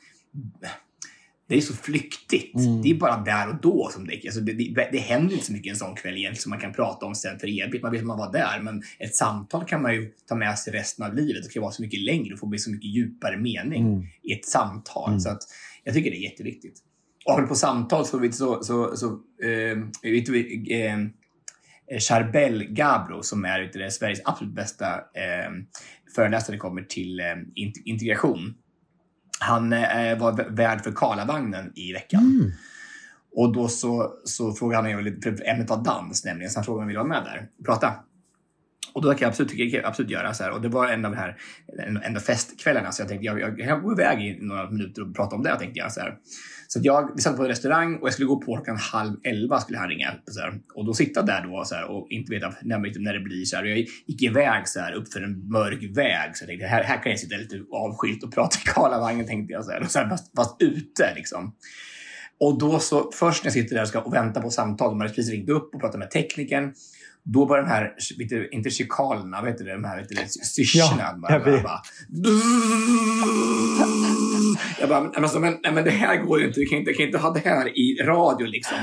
[1.50, 2.54] Det är så flyktigt.
[2.82, 5.52] Det är bara där och då som det, alltså det, det, det händer inte så
[5.52, 7.82] mycket en sån kväll egentligen som man kan prata om sen för evigt.
[7.82, 10.72] Man vet att man var där, men ett samtal kan man ju ta med sig
[10.72, 11.42] resten av livet.
[11.44, 13.84] Det kan vara så mycket längre och få bli så mycket djupare mening
[14.22, 15.10] i ett samtal.
[15.20, 15.42] Så att
[15.84, 16.74] jag tycker det är jätteviktigt.
[17.26, 19.06] Och apropå samtal så, så, så, så
[19.44, 20.98] eh, vet du, eh,
[22.00, 25.50] Charbel Gabro som är vet du, Sveriges absolut bästa eh,
[26.14, 27.24] föreläsare kommer till eh,
[27.56, 28.54] int- integration.
[29.40, 32.20] Han eh, var värd för Karlavagnen i veckan.
[33.36, 36.84] Och då så, så frågade han mig, för ämnet var dans nämligen, så han frågade
[36.84, 37.94] om jag ville vara med där och prata.
[38.92, 40.50] Och då kan jag absolut, kan jag absolut göra så här.
[40.50, 41.36] Och det var en av de här
[41.86, 45.02] en, en av festkvällarna, så jag tänkte jag, jag kan gå iväg i några minuter
[45.02, 45.92] och prata om det, tänkte jag.
[45.92, 46.18] Så, här
[46.72, 49.16] så att jag, vi satt på en restaurang och jag skulle gå på klockan halv
[49.24, 50.14] elva skulle han ringa.
[50.26, 50.60] Så här.
[50.74, 53.44] Och då sitta där då så här, och inte veta när, liksom, när det blir.
[53.44, 53.62] Så här.
[53.62, 56.36] Och jag gick iväg så här, upp för en mörk väg.
[56.36, 59.52] Så jag tänkte här, här kan jag sitta lite avskilt och prata i Karlavagnen, tänkte
[59.52, 59.64] jag.
[59.64, 59.80] Så här.
[59.80, 61.54] Och så här, fast, fast ute liksom.
[62.40, 65.00] Och då så, först när jag sitter där och, ska, och väntar på samtal, de
[65.00, 66.74] hade precis ringt upp och pratat med teknikern.
[67.32, 70.06] Då börjar de här, vet du, inte chikalerna, vet du, de här
[70.44, 71.02] syrsorna.
[71.02, 71.82] Ja, bara, jag bara,
[74.80, 76.60] jag bara, men, alltså, men, nej, men det här går ju inte.
[76.60, 78.78] Vi kan inte, kan inte ha det här i radio liksom.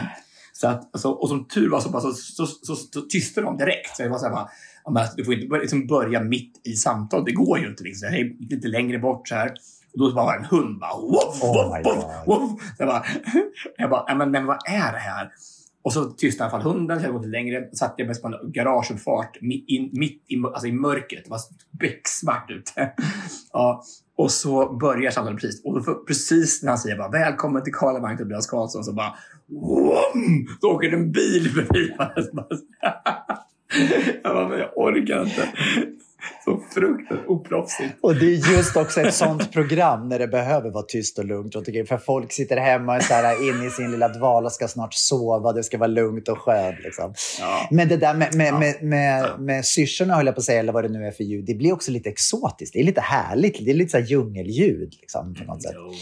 [0.53, 3.57] Så att, alltså, och som tur var så, bara, så, så, så, så tystade de
[3.57, 3.95] direkt.
[3.95, 4.49] Så jag var så här, bara,
[4.91, 7.25] men, du får inte börja, liksom, börja mitt i samtalet.
[7.25, 7.83] Det går ju inte.
[7.83, 8.12] Liksom.
[8.12, 9.53] Det är lite längre bort så här.
[9.93, 10.97] Och då bara var det en hund bara...
[10.97, 12.62] Woff, Oh woff, my woff, woff.
[12.62, 13.05] Så jag bara,
[13.77, 15.31] jag bara men, men vad är det här?
[15.88, 17.69] Och så tystnade i alla fall hunden, så jag gått längre.
[17.73, 21.23] Satt jag mest på en garageuppfart mitt, in, mitt i, alltså i mörkret.
[21.23, 21.39] Det var
[21.80, 22.93] becksvart ute.
[23.54, 23.84] ja,
[24.17, 25.65] och så börjar samtalet precis.
[25.65, 29.15] Och då, precis när han säger bara, välkommen till Karlavagn Tobias Karlsson så bara
[29.47, 30.47] Wom!
[30.62, 31.95] Så åker en bil förbi.
[34.23, 35.47] jag bara, men jag orkar inte.
[36.45, 37.93] Så fruktansvärt oproffsigt.
[38.01, 41.56] Och det är just också ett sånt program när det behöver vara tyst och lugnt.
[41.56, 41.86] runt omkring.
[41.86, 44.67] För folk sitter hemma och är så här inne i sin lilla dval och ska
[44.67, 45.53] snart sova.
[45.53, 46.80] Det ska vara lugnt och skönt.
[46.84, 47.13] Liksom.
[47.39, 47.67] Ja.
[47.71, 50.73] Men det där med, med, med, med, med syrsorna, höll jag på att säga, eller
[50.73, 52.73] vad det nu är för ljud, det blir också lite exotiskt.
[52.73, 53.65] Det är lite härligt.
[53.65, 55.73] Det är lite så här djungelljud liksom, på något sätt.
[55.75, 55.93] Jo.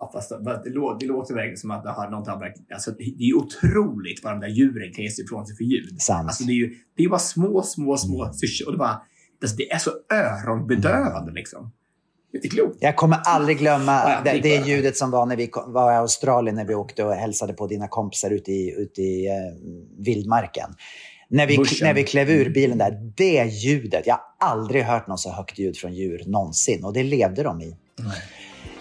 [0.00, 2.90] Ja, fast det, det, låter, det låter verkligen som att det har har verkligen- alltså,
[2.90, 5.96] Det är otroligt vad de där djuren kan ge sig ifrån sig för ljud.
[6.02, 6.26] Sant.
[6.28, 8.66] Alltså, det är ju det är bara små, små, små syrsor.
[8.66, 9.02] Och det, bara,
[9.42, 11.72] alltså, det är så öronbedövande liksom.
[12.34, 12.76] Inte klokt.
[12.80, 15.96] Jag kommer aldrig glömma Ja, det, det ljudet som var när vi kom- var i
[15.96, 19.34] Australien när vi åkte och hälsade på dina kompisar ute i, ute i eh,
[20.04, 20.70] vildmarken.
[21.30, 24.06] När vi, när vi klev ur bilen där, det ljudet.
[24.06, 27.60] Jag har aldrig hört något så högt ljud från djur någonsin och det levde de
[27.60, 27.76] i.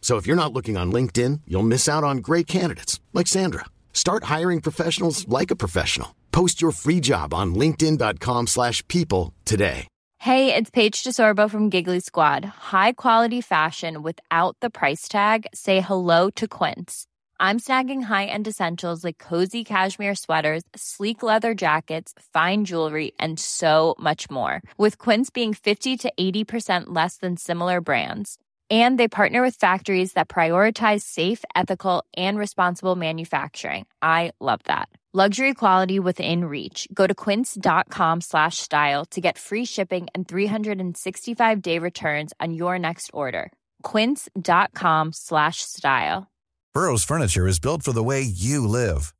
[0.00, 3.66] So if you're not looking on LinkedIn, you'll miss out on great candidates like Sandra.
[3.92, 6.14] Start hiring professionals like a professional.
[6.32, 9.86] Post your free job on linkedin.com/people today.
[10.20, 12.44] Hey, it's Paige DeSorbo from Giggly Squad.
[12.44, 15.46] High quality fashion without the price tag.
[15.54, 17.06] Say hello to Quince.
[17.38, 23.94] I'm snagging high-end essentials like cozy cashmere sweaters, sleek leather jackets, fine jewelry, and so
[24.00, 24.60] much more.
[24.76, 28.38] With Quince being 50 to 80% less than similar brands.
[28.70, 33.86] And they partner with factories that prioritize safe, ethical, and responsible manufacturing.
[34.02, 34.88] I love that.
[35.14, 36.86] Luxury quality within reach.
[36.92, 42.78] Go to quince.com slash style to get free shipping and 365 day returns on your
[42.78, 43.50] next order.
[43.82, 46.30] Quince.com slash style.
[46.74, 49.14] Burrow's furniture is built for the way you live.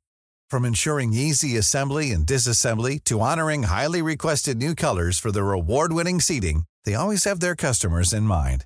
[0.51, 6.21] From ensuring easy assembly and disassembly to honoring highly requested new colors for their award-winning
[6.21, 8.65] seating, they always have their customers in mind.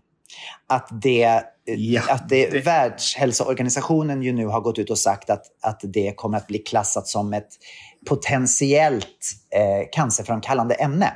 [0.71, 5.43] Att det, Ja, att det, det- Världshälsoorganisationen ju nu har gått ut och sagt att,
[5.61, 7.49] att det kommer att bli klassat som ett
[8.09, 11.13] potentiellt eh, cancerframkallande ämne.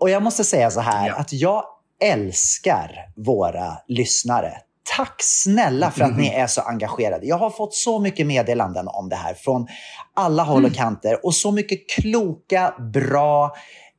[0.00, 1.14] Och jag måste säga så här, Ja.
[1.14, 1.64] att jag
[2.02, 4.52] älskar våra lyssnare.
[4.96, 7.26] Tack snälla för att ni är så engagerade.
[7.26, 9.66] Jag har fått så mycket meddelanden om det här från
[10.14, 13.54] alla håll och kanter och så mycket kloka, bra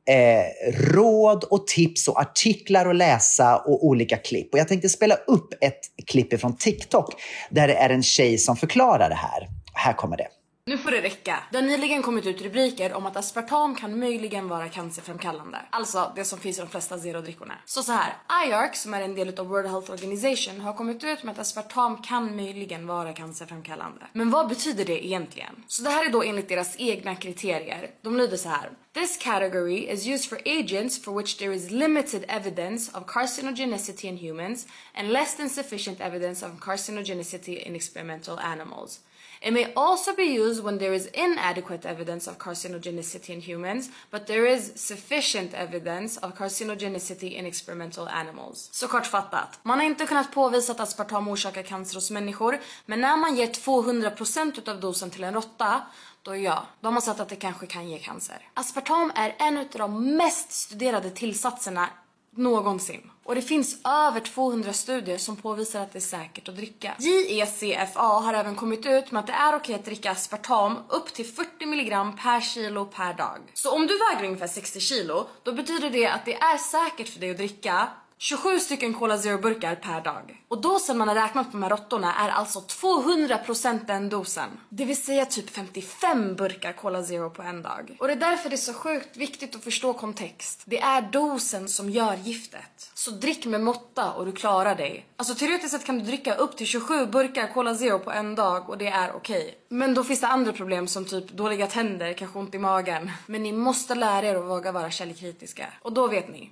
[0.08, 4.52] eh, råd och tips och artiklar att läsa och olika klipp.
[4.52, 7.14] Och jag tänkte spela upp ett klipp från TikTok
[7.50, 9.48] där det är en tjej som förklarar det här.
[9.74, 10.28] Här kommer det.
[10.66, 11.42] Nu får det räcka.
[11.50, 15.58] Det har nyligen kommit ut rubriker om att aspartam kan möjligen vara cancerframkallande.
[15.70, 17.54] Alltså det som finns i de flesta zerodrickorna.
[17.64, 21.22] Så så här, IARC som är en del av World Health Organization har kommit ut
[21.22, 24.06] med att aspartam kan möjligen vara cancerframkallande.
[24.12, 25.64] Men vad betyder det egentligen?
[25.66, 27.90] Så det här är då enligt deras egna kriterier.
[28.02, 28.70] De lyder så här.
[28.92, 34.16] This category is used for agents for which there is limited evidence of carcinogenicity in
[34.16, 39.00] humans and less than sufficient evidence of carcinogenicity in experimental animals.
[39.44, 44.26] It may also be used when there is inadequate evidence of carcinogenicity in humans, but
[44.26, 48.68] there is sufficient evidence of carcinogenicity in experimental animals.
[48.72, 53.16] Så kortfattat, man har inte kunnat påvisa att aspartam orsakar cancer hos människor, men när
[53.16, 55.82] man ger 200% utav dosen till en råtta,
[56.22, 58.48] då ja, då har man sett att det kanske kan ge cancer.
[58.54, 61.88] Aspartam är en av de mest studerade tillsatserna
[62.36, 63.10] någonsin.
[63.24, 66.94] Och det finns över 200 studier som påvisar att det är säkert att dricka.
[66.98, 71.26] JECFA har även kommit ut med att det är okej att dricka aspartam upp till
[71.26, 71.90] 40 mg
[72.22, 73.38] per kilo per dag.
[73.54, 77.20] Så om du väger ungefär 60 kilo, då betyder det att det är säkert för
[77.20, 80.42] dig att dricka 27 stycken Cola Zero burkar per dag.
[80.48, 84.48] Och dosen man har räknat på de här råttorna är alltså 200% den dosen.
[84.68, 87.96] Det vill säga typ 55 burkar Cola Zero på en dag.
[88.00, 90.62] Och det är därför det är så sjukt viktigt att förstå kontext.
[90.64, 92.90] Det är dosen som gör giftet.
[92.94, 95.06] Så drick med måtta och du klarar dig.
[95.16, 98.70] Alltså teoretiskt sett kan du dricka upp till 27 burkar Cola Zero på en dag
[98.70, 99.58] och det är okej.
[99.68, 103.10] Men då finns det andra problem som typ dåliga tänder, kanske ont i magen.
[103.26, 105.66] Men ni måste lära er att våga vara källkritiska.
[105.82, 106.50] Och då vet ni.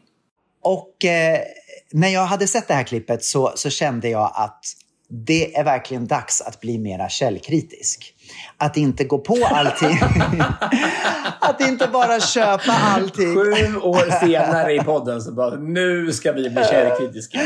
[0.62, 1.40] Och eh,
[1.92, 4.64] när jag hade sett det här klippet så, så kände jag att
[5.26, 8.14] det är verkligen dags att bli mera källkritisk.
[8.56, 9.98] Att inte gå på allting.
[11.40, 13.34] att inte bara köpa allting.
[13.34, 17.38] Sju år senare i podden så bara, nu ska vi bli källkritiska.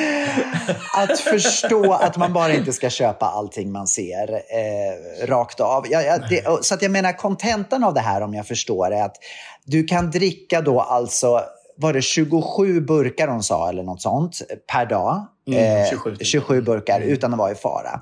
[0.94, 5.86] att förstå att man bara inte ska köpa allting man ser eh, rakt av.
[5.90, 9.02] Ja, ja, det, så att jag menar, kontentan av det här, om jag förstår, är
[9.02, 9.16] att
[9.64, 11.40] du kan dricka då alltså
[11.76, 15.26] var det 27 burkar hon sa eller något sånt per dag.
[15.48, 16.26] Mm, Eh, 27 typ.
[16.26, 18.00] 27 burkar utan att vara i fara.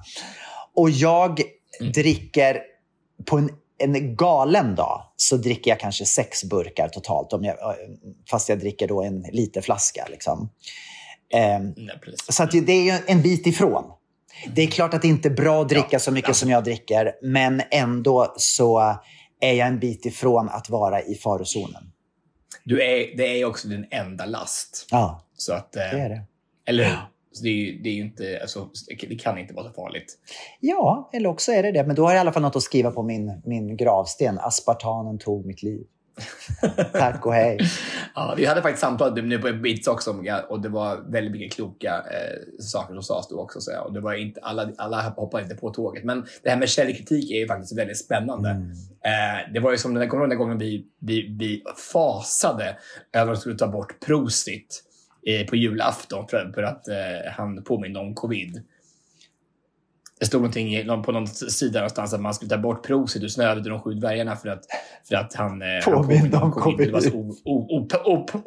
[0.75, 1.41] Och jag
[1.95, 2.61] dricker
[3.25, 7.33] på en, en galen dag så dricker jag kanske sex burkar totalt.
[7.33, 7.57] Om jag,
[8.31, 10.07] fast jag dricker då en liter flaska.
[10.11, 10.51] Liksom.
[11.35, 13.85] Eh, Nej, så att det är en bit ifrån.
[14.55, 17.13] Det är klart att det inte är bra att dricka så mycket som jag dricker,
[17.23, 18.79] men ändå så
[19.41, 21.83] är jag en bit ifrån att vara i farozonen.
[22.65, 24.87] Du är, det är också din enda last.
[24.91, 26.23] Ja, Så att, eh, det är det.
[26.67, 26.97] Eller?
[27.33, 28.69] Så det, är det är inte, alltså,
[29.01, 30.19] det kan inte vara så farligt.
[30.61, 31.85] Ja, eller också är det det.
[31.85, 34.39] Men då har jag i alla fall något att skriva på min, min gravsten.
[34.39, 35.87] Aspartanen tog mitt liv.
[36.93, 37.59] Tack och hej.
[38.15, 40.11] Ja, vi hade faktiskt samtal nu på Bits också
[40.49, 43.61] och det var väldigt mycket kloka eh, saker som sades då också.
[43.61, 46.05] Så, och det var inte, alla, alla hoppade inte på tåget.
[46.05, 48.51] Men det här med källkritik är ju faktiskt väldigt spännande.
[49.05, 52.77] Eh, det var ju som den, kommer den gången vi, vi, vi fasade
[53.13, 54.83] över att skulle ta bort Prosit
[55.27, 58.63] eh, på julafton för, för att eh, han påminner om covid.
[60.21, 63.65] Det stod någonting på någon sida någonstans att man skulle ta bort Prosit ur Snövit
[63.65, 64.65] och de sju dvärgarna för att,
[65.09, 67.37] för att han, eh, Påminde om Det var så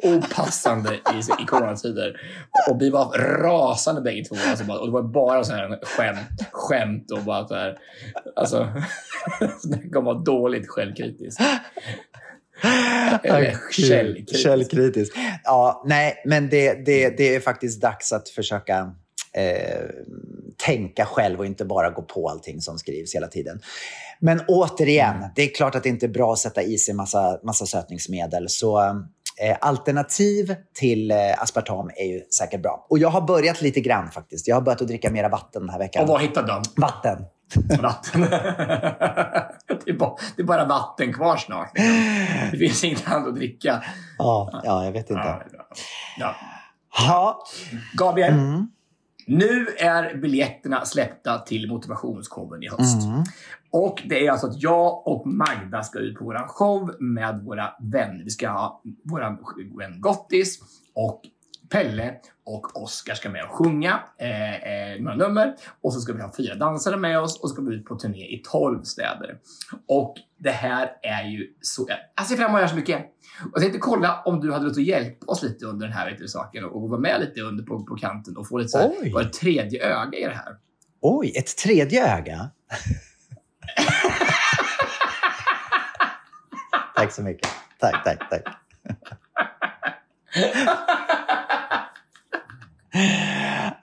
[0.08, 2.20] opassande i, i coronatider.
[2.70, 4.36] Och vi var rasande bägge två.
[4.48, 7.78] Alltså bara, och det var bara så här skämt, skämt och bara så här.
[8.36, 8.68] Alltså,
[9.64, 11.40] det kommer vara dåligt självkritiskt.
[13.22, 14.42] Eller källkritiskt.
[14.42, 15.16] Källkritisk.
[15.44, 18.92] Ja, nej, men det, det, det är faktiskt dags att försöka
[19.32, 19.88] eh,
[20.68, 23.60] tänka själv och inte bara gå på allting som skrivs hela tiden.
[24.20, 25.28] Men återigen, Mm.
[25.34, 28.48] det är klart att det inte är bra att sätta i sig massa, massa sötningsmedel.
[28.48, 28.78] Så
[29.42, 32.86] eh, alternativ till eh, aspartam är ju säkert bra.
[32.90, 34.48] Och jag har börjat lite grann faktiskt.
[34.48, 36.02] Jag har börjat att dricka mera vatten den här veckan.
[36.02, 36.62] Och vad hittade de?
[36.76, 37.24] Vatten.
[37.82, 38.20] Vatten.
[39.84, 41.70] det, är bara, det är bara vatten kvar snart.
[42.52, 43.82] Det finns inget annat att dricka.
[44.18, 45.22] Ja, ja, jag vet inte.
[45.24, 45.42] Ja,
[46.18, 46.34] ja.
[47.06, 47.44] Ja.
[47.98, 48.68] Gabriel, Mm.
[49.28, 53.04] Nu är biljetterna släppta till motivationsshowen i höst.
[53.04, 53.22] Mm.
[53.70, 57.74] Och det är alltså att jag och Magda ska ut på våran show med våra
[57.80, 58.24] vänner.
[58.24, 59.38] Vi ska ha våran
[59.78, 60.58] vän Gottis
[60.94, 61.22] och
[61.70, 65.54] Pelle och Oskar ska med och sjunga eh, eh, några nummer.
[65.80, 67.96] Och så ska vi ha fyra dansare med oss och så ska vi ut på
[67.96, 69.38] turné i 12 städer.
[69.88, 71.88] Och det här är ju så...
[72.16, 73.06] Jag ser fram emot att göra så mycket.
[73.40, 76.10] Och jag tänkte kolla om du hade lust att hjälpa oss lite under den här
[76.10, 79.12] vet saken och, vara med lite under på, på kanten och få lite så här,
[79.12, 80.56] vara ett tredje öga i det här.
[81.00, 82.50] Oj, ett tredje öga.
[86.96, 87.48] tack så mycket.
[87.78, 88.44] Tack, tack, tack.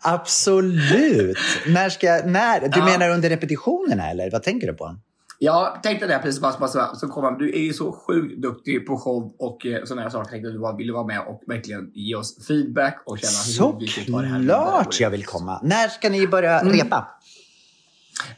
[0.01, 1.37] Absolut.
[1.67, 2.59] När ska, när?
[2.61, 2.85] Du Ja.
[2.85, 4.95] menar under repetitionerna eller vad tänker du på?
[5.39, 8.87] Jag tänkte det precis bara, bara så, kom han, Du är ju så sjukt duktig
[8.87, 10.29] på show och eh, sådana här saker.
[10.31, 13.31] Tänkte att du bara ville vara med och verkligen ge oss feedback och känna
[13.71, 14.39] hur vi ska ta det här.
[14.39, 15.59] Såklart jag vill komma.
[15.63, 17.07] När ska ni börja repa?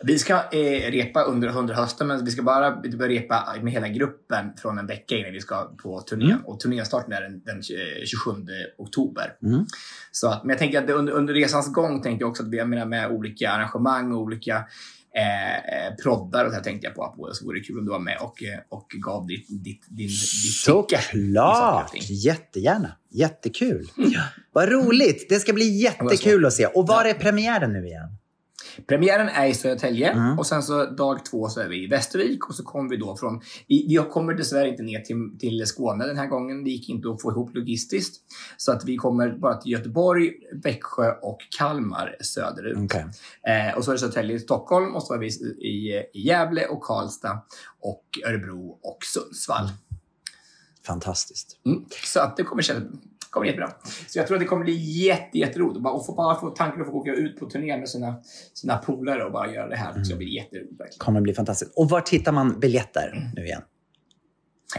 [0.03, 3.87] Vi ska eh, repa under, under hösten, men vi ska bara börja repa med hela
[3.87, 6.39] gruppen från en vecka innan vi ska på turnén.
[6.45, 8.31] Och turnéstarten är den, den eh, 27
[8.77, 9.33] oktober.
[9.43, 9.65] Mm.
[10.11, 12.65] Så att, men jag tänker att under, under resans gång tänkte jag också att vi
[12.65, 14.65] menar, med olika arrangemang och olika
[15.17, 17.15] eh, eh, proddar och så här tänkte jag på.
[17.17, 19.85] på så vore det kul om du var med och, eh, och gav ditt, ditt,
[19.87, 21.91] din, ditt tycke Såklart!
[22.09, 22.91] Jättegärna.
[23.09, 23.87] Jättekul.
[24.53, 25.29] Vad roligt.
[25.29, 26.65] Det ska bli jättekul att se.
[26.65, 28.17] Och var är premiären nu igen?
[28.87, 30.39] Premiären är i Södertälje Mm.
[30.39, 33.17] och sen så dag två så är vi i Västervik och så kommer vi då
[33.17, 33.41] från...
[33.67, 36.63] Vi, kommer dessvärre inte ner till, till Skåne den här gången.
[36.63, 38.21] Det gick inte att få ihop logistiskt.
[38.57, 40.31] Så att vi kommer bara till Göteborg,
[40.63, 42.77] Växjö och Kalmar söderut.
[42.77, 43.05] Okej.
[43.47, 46.83] Eh, och så är det Södertälje, Stockholm och så är vi i, i Gävle och
[46.83, 47.41] Karlstad
[47.79, 49.69] och Örebro och Sundsvall.
[50.85, 51.59] Fantastiskt.
[51.65, 51.85] Mm.
[52.05, 52.83] Så att det kommer kännas
[53.37, 53.71] kommer jättebra.
[54.07, 55.81] Så jag tror att det kommer bli jätte, jätteroligt.
[55.81, 58.15] Bara, och få, bara få tanken att få åka ut på turné med sina,
[58.53, 60.03] sina polare och bara göra det här.
[60.03, 60.99] Så det blir jätteroligt verkligen.
[60.99, 61.71] kommer bli fantastiskt.
[61.75, 63.61] Och var hittar man biljetter nu igen?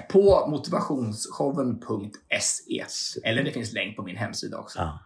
[0.08, 2.84] På motivationsshowen.se.
[3.24, 4.78] Eller det finns länk på min hemsida också.
[4.78, 4.98] Ja.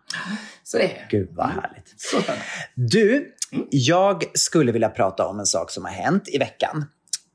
[0.62, 1.94] Så det är Gud vad härligt.
[1.96, 2.44] så spännande.
[2.74, 3.34] Du,
[3.70, 6.84] jag skulle vilja prata om en sak som har hänt i veckan.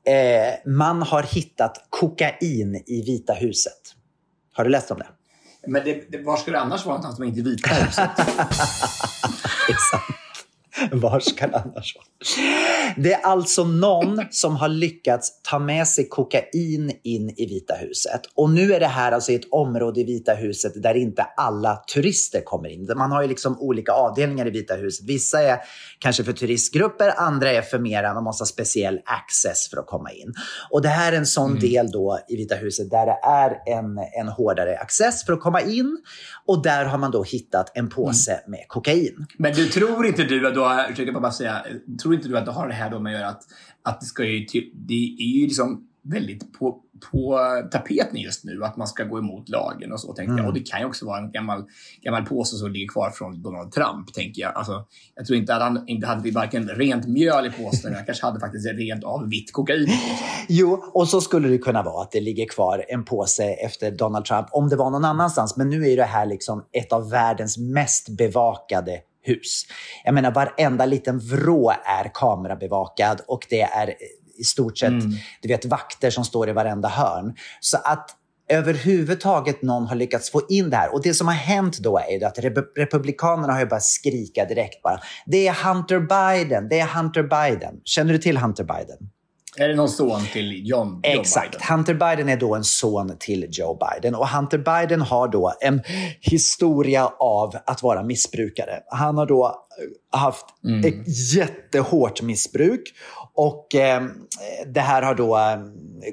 [0.06, 3.94] Eh, man har hittat kokain i Vita huset.
[4.52, 5.06] Har du läst om det?
[5.68, 8.10] Men det, det, var ska det annars vara någonstans om inte i Vita huset?
[10.92, 12.04] Var ska det annars vara?
[12.96, 18.20] Det är alltså någon som har lyckats ta med sig kokain in i Vita huset.
[18.34, 22.40] Och nu är det här alltså ett område i Vita huset där inte alla turister
[22.44, 22.92] kommer in.
[22.96, 25.06] Man har ju liksom olika avdelningar i Vita huset.
[25.08, 25.58] Vissa är
[25.98, 30.12] kanske för turistgrupper, andra är för mera, man måste ha speciell access för att komma
[30.12, 30.34] in.
[30.70, 33.98] Och det här är en sån del då i Vita huset där det är en,
[34.20, 35.98] en hårdare access för att komma in.
[36.46, 39.26] Och där har man då hittat en påse med kokain.
[39.38, 41.64] Men du tror inte du att du jag försöker bara säga,
[42.02, 43.42] tror inte du att du har det här då med att göra att,
[43.82, 46.80] att det ska ju, det är ju liksom väldigt på,
[47.12, 47.38] på
[47.72, 50.44] tapeten just nu att man ska gå emot lagen och så tänker Mm.
[50.44, 50.48] jag.
[50.48, 51.64] Och det kan ju också vara en gammal,
[52.02, 54.52] gammal påse som ligger kvar från Donald Trump tänker jag.
[54.54, 58.26] Alltså, jag tror inte att han inte hade varken rent mjöl i påsen, han kanske
[58.26, 60.46] hade faktiskt rent av vitt kokain i påsen.
[60.48, 64.24] Jo, och så skulle det kunna vara att det ligger kvar en påse efter Donald
[64.24, 65.56] Trump om det var någon annanstans.
[65.56, 69.66] Men nu är det här liksom ett av världens mest bevakade hus.
[70.04, 73.94] Jag menar, varenda liten vrå är kamerabevakad och det är
[74.38, 74.92] i stort sett
[75.42, 77.34] du vet, vakter som står i varenda hörn.
[77.60, 78.10] Så att
[78.48, 80.94] överhuvudtaget någon har lyckats få in det här.
[80.94, 84.44] Och det som har hänt då är ju att rep- Republikanerna har ju börjat skrika
[84.44, 85.00] direkt bara.
[85.26, 87.74] Det är Hunter Biden, det är Hunter Biden.
[87.84, 88.96] Känner du till Hunter Biden?
[89.60, 91.50] Är det någon son till John, Joe Exakt.
[91.50, 91.66] Biden?
[91.68, 94.14] Hunter Biden är då en son till Joe Biden.
[94.14, 95.82] Och Hunter Biden har då en
[96.20, 98.80] historia av att vara missbrukare.
[98.86, 100.46] Han har då eh, haft
[100.84, 102.82] ett jättehårt missbruk.
[103.34, 104.02] Och eh,
[104.66, 105.58] det här har då eh,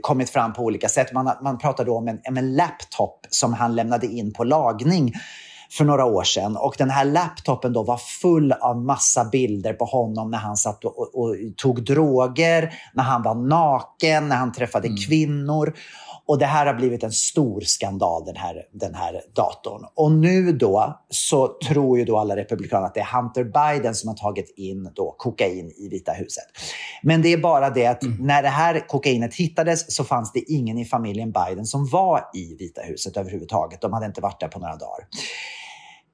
[0.02, 1.14] kommit fram på olika sätt.
[1.14, 5.14] Man, man pratar då om en, om en laptop som han lämnade in på lagning
[5.72, 6.58] för några år sedan.
[6.58, 10.86] Och den här laptopen då var full av massa bilder på honom när han satt
[10.86, 15.74] och, och, och tog droger, när han var naken, när han träffade kvinnor.
[16.28, 19.86] Och det här har blivit en stor skandal, den här, den här datorn.
[19.96, 24.08] Och nu då så tror ju då alla republikaner att det är Hunter Biden som
[24.08, 26.46] har tagit in då kokain i Vita huset.
[27.04, 30.78] Men det är bara det att när det här kokainet hittades så fanns det ingen
[30.78, 33.82] i familjen Biden som var i Vita huset överhuvudtaget.
[33.82, 35.08] De hade inte varit där på några dagar.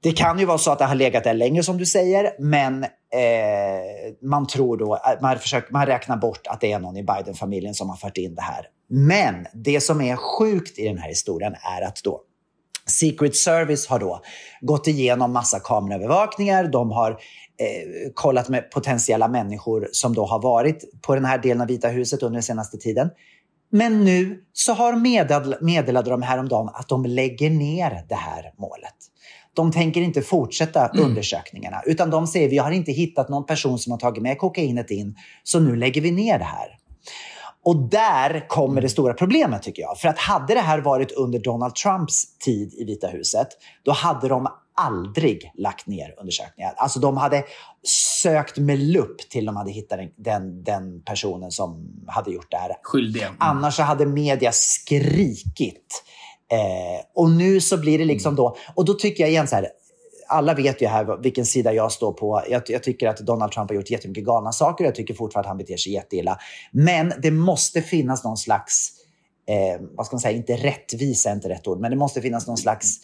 [0.04, 2.84] Det kan ju vara så att det har legat där länge som du säger, men
[2.84, 2.89] eh,
[4.21, 7.89] man tror då, man, försöker, man räknar bort att det är någon i Biden-familjen som
[7.89, 8.65] har fört in det här.
[8.94, 12.22] Men det som är sjukt i den här historien är att då
[12.86, 14.22] Secret Service har då
[14.62, 16.68] gått igenom massa kameraövervakningar.
[16.68, 17.18] De har eh,
[18.14, 22.24] kollat med potentiella människor som då har varit på den här delen av Vita huset
[22.24, 23.10] under den senaste tiden.
[23.72, 28.96] Men nu så har medel, meddelade de häromdagen att de lägger ner det här målet.
[29.54, 33.92] De tänker inte fortsätta undersökningarna utan de säger vi har inte hittat någon person som
[33.92, 36.81] har tagit med kokainet in så nu lägger vi ner det här.
[37.63, 39.97] Och där kommer det stora problemet tycker jag.
[39.97, 43.47] För att hade det här varit under Donald Trumps tid i Vita huset,
[43.84, 46.74] då hade de aldrig lagt ner undersökningar.
[46.78, 47.43] Alltså de hade
[48.21, 52.71] sökt med lupp till de hade hittat den, den, personen som hade gjort det här.
[52.84, 53.26] Skyldiga.
[53.26, 53.38] Mm.
[53.39, 56.04] Annars så hade media skrikit.
[56.52, 59.67] Eh, och nu så blir det liksom då, och då tycker jag igen så här,
[60.32, 62.44] alla vet ju här vilken sida jag står på.
[62.50, 64.86] Jag, jag tycker att Donald Trump har gjort jättemycket galna saker.
[64.86, 66.38] Jag tycker fortfarande att han beter sig jätteilla.
[66.72, 68.89] Men det måste finnas någon slags,
[69.48, 72.48] eh, vad ska man säga, inte rättvisa är inte rätt ord, men det måste finnas
[72.48, 73.00] någon slags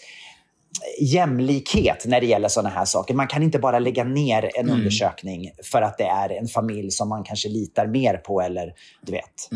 [0.99, 3.13] jämlikhet när det gäller sådana här saker.
[3.13, 7.09] Man kan inte bara lägga ner en undersökning för att det är en familj som
[7.09, 9.49] man kanske litar mer på eller du vet.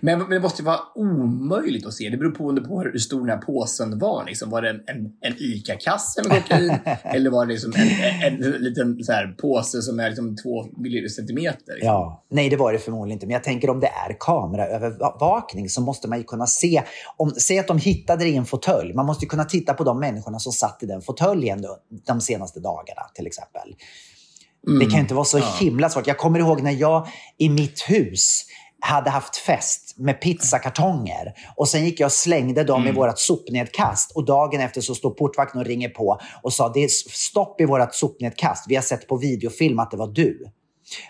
[0.00, 2.08] Men, men det måste ju vara omöjligt att se.
[2.08, 4.24] Det beror på, på hur stor den här påsen var.
[4.24, 4.50] Liksom.
[4.50, 6.76] Var det en, en, en ICA-kasse med kokain?
[7.02, 10.64] eller var det liksom en, en, en liten så här, påse som är liksom två
[11.16, 11.74] centimeter?
[11.74, 11.86] Liksom?
[11.86, 13.26] Ja, nej det var det förmodligen inte.
[13.26, 16.82] Men jag tänker om det är kameraövervakning så måste man ju kunna se.
[17.16, 18.94] Om, säg att de hittade det i en fåtölj.
[18.94, 21.64] Man måste ju kunna titta på de människorna som satt i den fåtöljen
[22.06, 23.74] de senaste dagarna till exempel.
[24.66, 26.06] Det kan ju inte vara så himla svårt.
[26.06, 27.08] Jag kommer ihåg när jag
[27.38, 28.44] i mitt hus
[28.80, 34.10] hade haft fest med pizzakartonger och sen gick jag och slängde dem i vårt sopnedkast
[34.10, 37.64] och dagen efter så står portvakten och ringer på och sa det är stopp i
[37.64, 38.64] vårt sopnedkast.
[38.68, 40.46] Vi har sett på videofilm att det var du.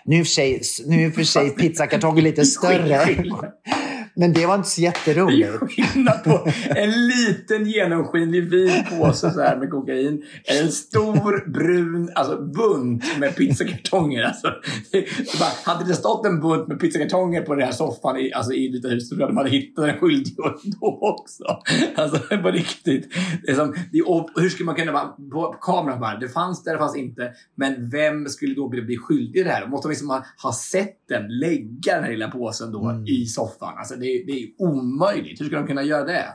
[0.05, 3.23] Nu är för sig, nu är för sig pizzakartongen lite större.
[4.15, 5.57] Men det var inte så Det är jätteroligt.
[5.59, 10.23] skillnad på en liten genomskinlig vit påse så här med kokain.
[10.43, 14.23] En stor brun alltså bunt med pizzakartonger.
[14.23, 14.47] Alltså,
[14.91, 15.05] det,
[15.39, 18.71] bara, hade det stått en bunt med pizzakartonger på den här soffan i, alltså, i
[18.71, 20.57] Vita huset så hade man hittat en skyldig då
[21.01, 21.43] också.
[21.95, 23.13] Alltså på riktigt.
[23.43, 24.01] Det är som, det,
[24.41, 27.31] hur skulle man kunna vara på kameran bara, det fanns där, det fanns inte.
[27.55, 29.67] Men vem skulle då bli, skyldig i det här?
[29.67, 33.73] Måste man liksom ha, ha sett den lägga den här lilla påsen då i soffan?
[33.77, 35.41] Alltså det, det är omöjligt.
[35.41, 36.25] Hur ska de kunna göra det?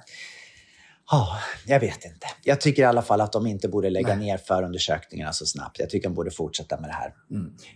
[1.10, 2.26] Ja, jag vet inte.
[2.42, 5.78] Jag tycker i alla fall att de inte borde lägga ner förundersökningarna så snabbt.
[5.78, 7.14] Jag tycker de borde fortsätta med det här.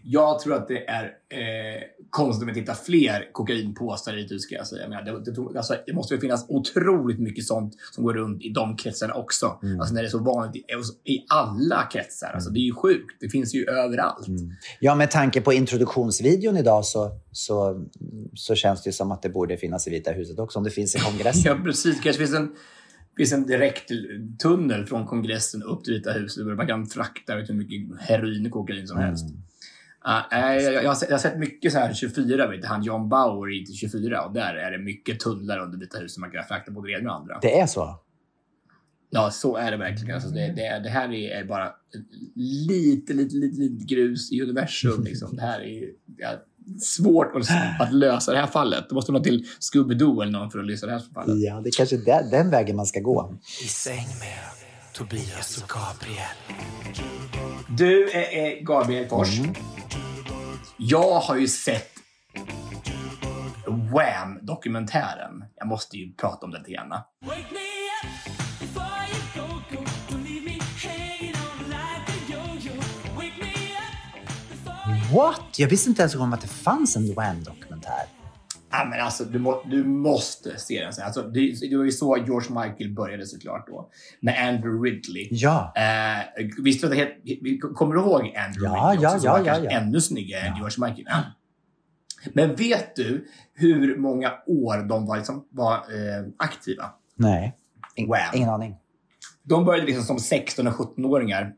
[0.03, 4.55] Jag tror att det är eh, konstigt om vi tittar fler kokainpåsar i hus, ska
[4.55, 4.89] jag säga.
[4.89, 8.49] Men det, det, alltså, det måste ju finnas otroligt mycket sånt som går runt i
[8.49, 9.47] de kretsarna också.
[9.47, 12.31] Alltså när det är så vanligt i, i alla kretsar.
[12.35, 13.17] Alltså, det är ju sjukt.
[13.21, 14.27] Det finns ju överallt.
[14.81, 17.87] Ja, med tanke på introduktionsvideon idag så, så,
[18.35, 20.71] så känns det ju som att det borde finnas i Vita huset också, om det
[20.71, 21.43] finns i kongressen.
[21.45, 22.01] Ja, precis.
[22.01, 22.55] kanske finns en,
[23.17, 23.91] finns en direkt
[24.43, 28.47] tunnel från kongressen upp till Vita huset där man kan frakta du, hur mycket heroin
[28.47, 29.25] och kokain som helst.
[30.09, 32.69] Uh, jag, jag, jag, har sett, jag har sett mycket så här 24, vet du,
[32.69, 36.31] han John Bauer i 24 och där är det mycket tunnlar under Vita huset man
[36.31, 37.39] kan frakta både det ena och andra.
[37.43, 38.01] Det är så?
[39.11, 40.15] Ja, så är det verkligen.
[40.15, 41.75] Alltså det, det, det här är bara
[42.69, 45.05] lite, lite, lite, lite grus i universum.
[45.05, 45.37] Liksom.
[45.37, 45.91] Det här är
[46.79, 47.51] svårt att,
[47.81, 48.85] att lösa det här fallet.
[48.89, 51.37] Det måste nå till Scooby-Doo eller någon för att lösa det här fallet.
[51.39, 53.39] Ja, det är kanske den, den vägen man ska gå.
[53.63, 54.39] I säng med
[54.93, 56.27] Tobias och Gabriel.
[57.69, 59.29] Du är, är Gabriel Fors.
[60.77, 61.91] Jag har ju sett
[63.67, 65.45] Wham-dokumentären.
[65.57, 67.05] Jag måste ju prata om den till gärna.
[75.15, 75.59] What?
[75.59, 78.07] Jag visste inte ens om att det fanns en Wham-dokumentär.
[78.73, 80.93] Ja, men alltså, du, må, du måste se den.
[80.93, 81.05] sen.
[81.05, 83.91] Alltså, det, det var ju så George Michael började såklart då.
[84.21, 85.29] Med Andrew Ridley.
[85.31, 85.73] Ja.
[85.77, 87.15] Eh, visst det helt,
[87.75, 89.71] kommer du ihåg Andrew Ja, Ridley ja, också, ja, ja, kanske ja.
[89.71, 91.07] ännu snyggare än George Michael?
[91.07, 91.23] Ja.
[92.33, 96.91] Men vet du hur många år de var, liksom, var eh, aktiva?
[97.17, 97.57] Nej.
[98.09, 98.35] Wham.
[98.35, 98.77] Ingen aning.
[99.43, 101.53] De började liksom som 16 och 17-åringar,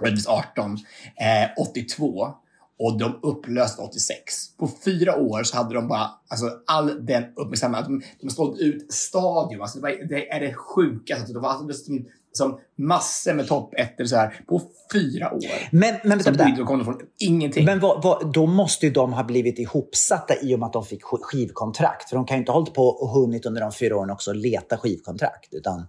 [0.00, 0.72] möjligtvis 18,
[1.16, 2.34] eh, 82
[2.78, 4.56] och de upplöste 86.
[4.58, 7.84] På fyra år så hade de bara alltså, all den uppmärksamhet.
[7.84, 9.60] De, de sålde ut stadion.
[9.62, 11.20] Alltså, det, var, det är det sjukaste.
[11.20, 14.62] Alltså, det var alltså, som, som massor med topp ettor så här på
[14.92, 15.40] fyra år.
[15.72, 16.44] Men, men Som vänta.
[16.44, 17.64] bidrog kom från ingenting.
[17.64, 20.84] Men vad, vad, då måste ju de ha blivit ihopsatta i och med att de
[20.84, 22.08] fick sk- skivkontrakt.
[22.08, 24.32] För de kan ju inte ha hållit på och hunnit under de fyra åren också
[24.32, 25.54] leta skivkontrakt.
[25.54, 25.86] Utan,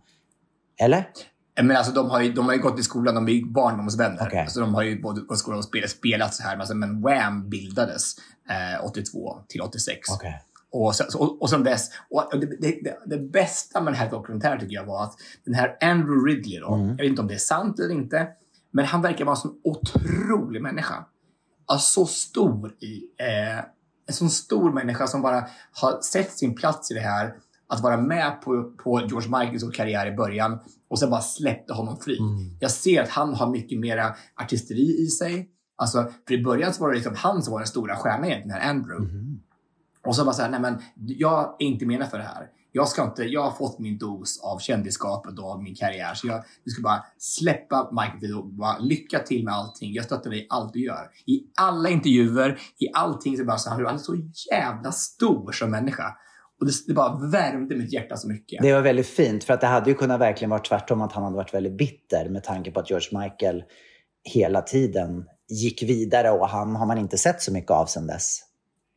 [0.81, 1.07] eller?
[1.61, 4.27] Men alltså, de, har ju, de har ju gått i skolan, de är ju barndomsvänner.
[4.27, 4.39] Okej.
[4.39, 6.51] Alltså, de har ju både gått i skolan och spelat, spelat så här.
[6.51, 8.15] Men, alltså, men Wham bildades
[8.49, 10.09] eh, 82 till 86.
[10.09, 10.41] Okej.
[10.71, 12.45] Och, sen, och, och sen dess, och det,
[12.81, 15.13] det, det, bästa med den här dokumentären tycker jag var att
[15.45, 18.27] den här Andrew Ridley då, jag vet inte om det är sant eller inte,
[18.71, 21.05] men han verkar vara en sån otrolig människa.
[21.65, 23.57] Alltså så stor i, eh,
[24.07, 27.35] en sån stor människa som bara har sett sin plats i det här,
[27.67, 30.59] att vara med på, på George Michaels karriär i början
[30.89, 32.17] och sen bara släppte honom fri.
[32.59, 35.49] Jag ser att han har mycket mera artisteri i sig.
[35.77, 38.49] Alltså, för i början så var det liksom han som var den stora stjärnan egentligen,
[38.49, 39.07] den här Andrew.
[40.05, 42.47] Och så bara så här, nej men jag är inte menad för det här.
[42.71, 46.13] Jag, ska inte, jag har fått min dos av kändisskapet och av min karriär.
[46.13, 49.93] Så jag, du ska bara släppa Michael och bara lycka till med allting.
[49.93, 51.09] Jag stöttar dig i allt du gör.
[51.25, 53.37] I alla intervjuer, i allting.
[53.37, 54.15] Så bara så här, han är så
[54.51, 56.17] jävla stor som människa.
[56.59, 58.61] Och det, det bara värmde mitt hjärta så mycket.
[58.61, 61.23] Det var väldigt fint, för att det hade ju kunnat verkligen vara tvärtom, att han
[61.23, 63.63] hade varit väldigt bitter med tanke på att George Michael
[64.33, 68.39] hela tiden gick vidare och han har man inte sett så mycket av sedan dess.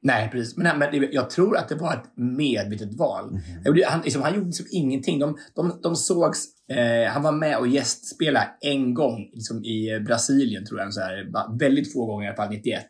[0.02, 0.56] Nej, precis.
[0.56, 3.40] Men, men jag tror att det var ett medvetet val.
[3.66, 5.18] Gjorde- Han, liksom, han gjorde liksom ingenting.
[5.18, 10.66] De, de, de sågs, eh, han var med och gästspelade en gång liksom, i Brasilien,
[10.66, 10.94] tror jag.
[10.94, 12.84] Så här, väldigt få gånger, i alla fall 91.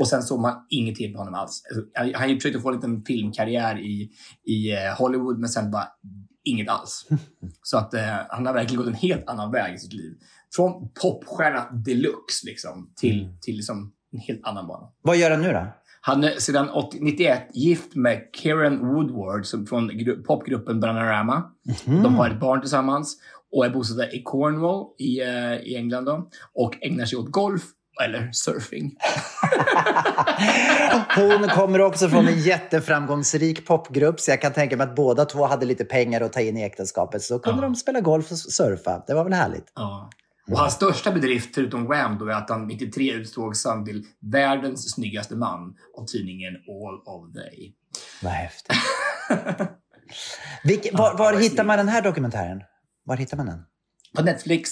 [0.00, 1.62] Och sen såg man ingenting på honom alls.
[1.70, 4.10] Alltså, han, försökte få en liten filmkarriär i,
[4.46, 5.88] i eh, Hollywood, men sen bara
[6.44, 7.06] inget alls.
[7.62, 10.12] Så att eh, han har verkligen gått en helt annan väg i sitt liv.
[10.56, 14.88] Från popstjärna deluxe liksom, till, till liksom, en helt annan bana.
[15.02, 15.66] Vad gör han nu då?
[16.00, 21.50] Han är sedan 80, 91 gift med Karen Woodward som från gru- popgruppen Bananarama.
[21.84, 23.16] De har ett barn tillsammans
[23.52, 26.04] och är bosatta i Cornwall i, eh, i England.
[26.04, 27.62] Då, och ägnar sig åt golf
[28.04, 28.96] Eller surfing.
[31.16, 35.46] Hon kommer också från en jätteframgångsrik popgrupp, så jag kan tänka mig att båda två
[35.46, 37.22] hade lite pengar att ta in i äktenskapet.
[37.22, 37.62] Så kunde Ja.
[37.68, 39.04] de spela golf och surfa.
[39.06, 39.72] Det var väl härligt?
[39.74, 40.10] Ja.
[40.50, 44.90] Och hans största bedrift, förutom Wham, då, är att han 93 utsågs han till världens
[44.94, 47.74] snyggaste man av tidningen All of Day.
[48.22, 48.76] Vad häftigt.
[50.64, 52.62] Vilke, var var hittar man den här dokumentären?
[53.04, 53.62] Var hittar man den?
[54.16, 54.70] På Netflix.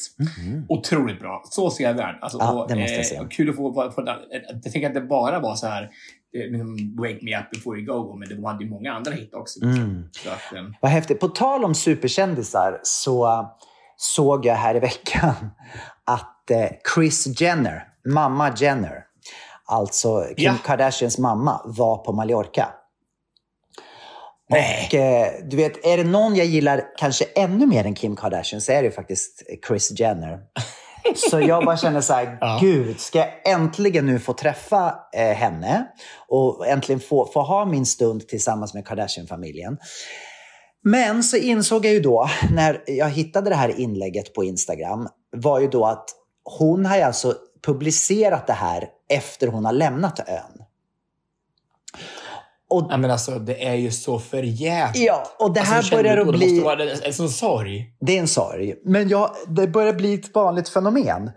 [0.68, 1.42] Otroligt bra.
[1.44, 2.18] Så sevärd.
[2.20, 3.20] Alltså, Ja, och, det måste jag eh, se.
[3.20, 3.74] och kul att få...
[3.74, 4.04] få, få
[4.62, 7.86] jag tänker att det bara var så här eh, liksom, Wake me up before you
[7.86, 9.64] go, men det hade ju många andra hit också.
[9.64, 10.08] Mm.
[10.12, 11.20] Så att, eh, Vad häftigt.
[11.20, 13.48] På tal om superkändisar så
[13.96, 15.34] såg jag här i veckan
[16.04, 19.04] att eh, Kris Jenner, mamma Jenner,
[19.66, 20.54] alltså Kim Ja.
[20.64, 22.68] Kardashians mamma, var på Mallorca.
[24.48, 24.88] Nej.
[24.88, 28.60] Och eh, du vet, är det någon jag gillar kanske ännu mer än Kim Kardashian
[28.60, 30.38] så är det ju faktiskt Kris Jenner.
[31.16, 32.58] Så jag bara känner så här, Ja.
[32.60, 35.86] gud, ska jag äntligen nu få träffa eh, henne
[36.28, 39.78] och äntligen få, få ha min stund tillsammans med Kardashian-familjen.
[40.84, 45.60] Men så insåg jag ju då, när jag hittade det här inlägget på Instagram, var
[45.60, 46.10] ju då att
[46.58, 47.34] hon har ju alltså
[47.66, 50.64] publicerat det här efter hon har lämnat ön.
[52.70, 55.02] Och Ja, men alltså, det är ju så för jävligt.
[55.02, 56.32] Ja, och det här alltså, börjar att då?
[56.32, 56.52] Det bli...
[56.52, 57.86] måste vara en, en sån sorg.
[58.00, 58.74] Det är en sorg.
[58.84, 61.30] Men jag, det börjar bli ett vanligt fenomen.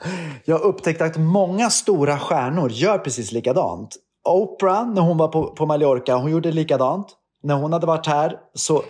[0.45, 3.95] Jag har upptäckt att många stora stjärnor gör precis likadant.
[4.29, 7.07] Oprah, när hon var på, på Mallorca, hon gjorde likadant.
[7.43, 8.83] När hon hade varit här så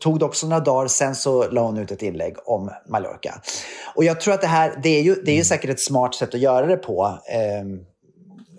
[0.00, 3.34] tog det också några dagar, sen så la hon ut ett inlägg om Mallorca.
[3.94, 6.14] Och jag tror att det här, det är ju, det är ju säkert ett smart
[6.14, 7.18] sätt att göra det på.
[7.32, 7.78] ehm,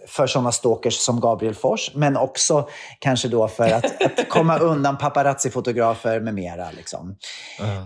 [0.09, 4.97] för sådana stalkers som Gabriel Fors, men också kanske då för att, att komma undan
[4.97, 6.71] paparazzi-fotografer med mera.
[6.71, 7.15] Liksom.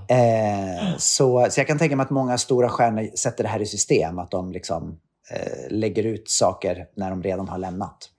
[0.10, 3.66] Eh, så, så jag kan tänka mig att många stora stjärnor sätter det här i
[3.66, 5.00] system, att de liksom,
[5.32, 8.10] eh, lägger ut saker när de redan har lämnat.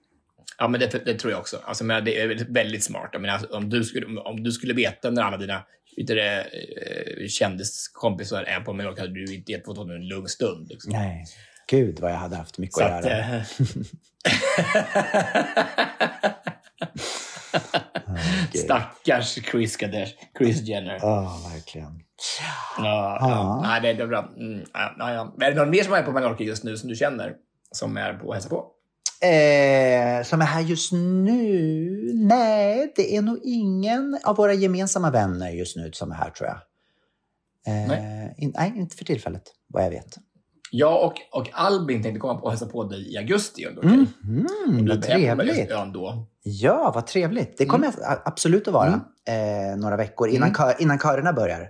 [0.58, 1.56] Ja, men det, det tror jag också.
[1.64, 3.08] Alltså, men det är väldigt- smart.
[3.12, 5.62] Jag menar, om, du skulle, om du skulle veta när alla dina
[5.96, 10.68] det, eh, kändiskompisar är på Mallorca hade du inte gett fått en lugn stund.
[10.68, 10.92] Liksom.
[10.92, 11.24] Nej,
[11.66, 13.36] gud vad jag hade haft mycket att att, göra.
[13.36, 13.42] eh,
[18.54, 20.98] Stackars Chris, Kardashian, Chris Jenner.
[21.02, 22.00] Ja, verkligen.
[22.78, 23.60] Ja, ja.
[23.62, 24.32] Nej, det är bra.
[24.36, 25.34] Mm, ja, ja.
[25.46, 27.34] Är det någon mer som är på Mallorca just nu som du känner?
[27.72, 28.70] Som är på att hälsa på?
[29.26, 32.10] Eh, som är här just nu?
[32.14, 36.48] Nej, det är nog ingen av våra gemensamma vänner just nu som är här tror
[36.48, 36.56] jag.
[37.74, 38.34] Eh, Nej.
[38.38, 40.16] In, nej, inte för tillfället, vad jag vet.
[40.70, 43.66] Jag och, och Albin tänkte komma på och hälsa på dig i augusti.
[43.66, 44.74] Om Mm, okej?
[44.74, 45.70] mm, vad trevligt.
[46.42, 47.58] Ja, vad trevligt.
[47.58, 47.98] Det kommer Mm.
[48.02, 50.54] jag absolut att vara eh, några veckor innan, Mm.
[50.54, 51.68] kör, innan körerna börjar.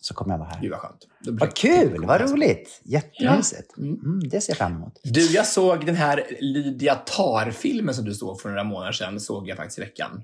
[0.00, 0.60] Så kommer jag vara här.
[0.60, 1.06] Gud vad skönt.
[1.40, 2.80] Vad kul, vad roligt.
[2.84, 3.72] Jättemysigt.
[3.76, 3.82] Ja.
[3.82, 3.94] Mm.
[4.04, 5.00] Mm, det ser jag fram emot.
[5.04, 9.20] Du, jag såg den här Lydia Tar-filmen som du såg för några månader sedan.
[9.20, 10.22] såg jag faktiskt i veckan.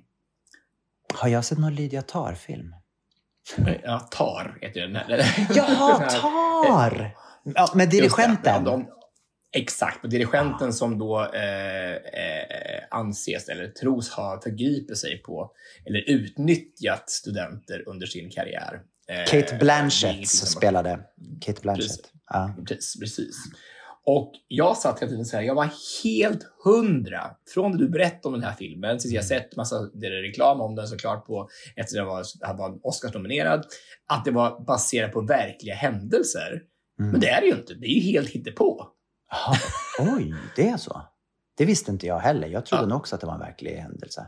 [1.15, 2.75] Har jag sett någon Lydia Tar-film?
[3.85, 4.99] Ja, Tar heter den.
[5.55, 7.15] Jaha, här- Tar!
[7.45, 7.97] Ja, med det.
[7.97, 8.53] dirigenten.
[8.55, 8.89] Ja, de,
[9.57, 15.51] exakt, och dirigenten som då eh, eh, anses eller tros ha förgripit sig på
[15.87, 18.81] eller utnyttjat studenter under sin karriär.
[19.09, 21.01] Eh, Kate det Blanchett spelade.
[21.41, 21.87] Kate Blanchett.
[21.87, 22.13] Precis.
[22.31, 22.55] Ja.
[22.69, 23.37] Precis, precis.
[24.11, 25.69] Och jag satt hela tiden så här, jag var
[26.05, 30.11] helt hundra från det du berättade om den här filmen, tills jag sett massa det
[30.11, 32.25] reklam om den såklart på, efter den var,
[32.59, 33.65] var Oscars-nominerad,
[34.07, 36.63] att det var baserat på verkliga händelser.
[36.99, 37.11] Mm.
[37.11, 38.87] Men det är det ju inte, det är ju helt hittepå.
[39.31, 39.57] Jaha,
[40.17, 41.03] Oj, det är så.
[41.57, 42.49] Det visste inte jag heller.
[42.49, 42.89] Jag trodde Ja.
[42.89, 44.27] nog också att det var en verklig händelse.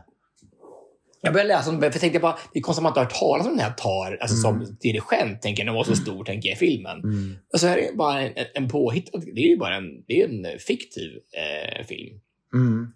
[1.21, 3.05] Jag började läsa om för jag tänkte bara, det är konstigt att man inte har
[3.05, 6.23] hört talas om den här Tar, alltså som dirigent, tänker jag, den var så stor,
[6.23, 6.99] tänker jag, i filmen.
[6.99, 7.35] Mm.
[7.53, 10.27] Och så är det bara en, en påhittad, det är ju bara en, det är
[10.27, 12.19] en fiktiv eh, film.
[12.53, 12.87] Mm.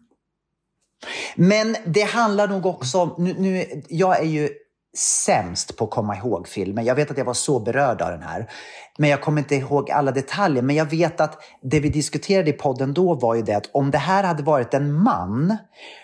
[1.36, 3.23] Men det handlar nog också om...
[3.23, 4.49] Nu, nu, jag är ju
[4.97, 6.85] sämst på att komma ihåg filmen.
[6.85, 8.49] Jag vet att jag var så berörd av den här.
[8.97, 10.63] Men jag kommer inte ihåg alla detaljer.
[10.63, 13.91] Men jag vet att det vi diskuterade i podden då var ju det att om
[13.91, 15.57] det här hade varit en man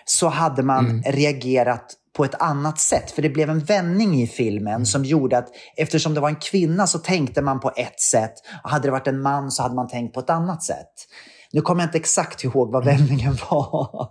[0.05, 3.11] så hade man reagerat på ett annat sätt.
[3.11, 6.87] För det blev en vändning i filmen som gjorde att eftersom det var en kvinna
[6.87, 8.33] så tänkte man på ett sätt.
[8.63, 10.93] Och hade det varit en man så hade man tänkt på ett annat sätt.
[11.53, 14.09] Nu kommer jag inte exakt ihåg vad vändningen var.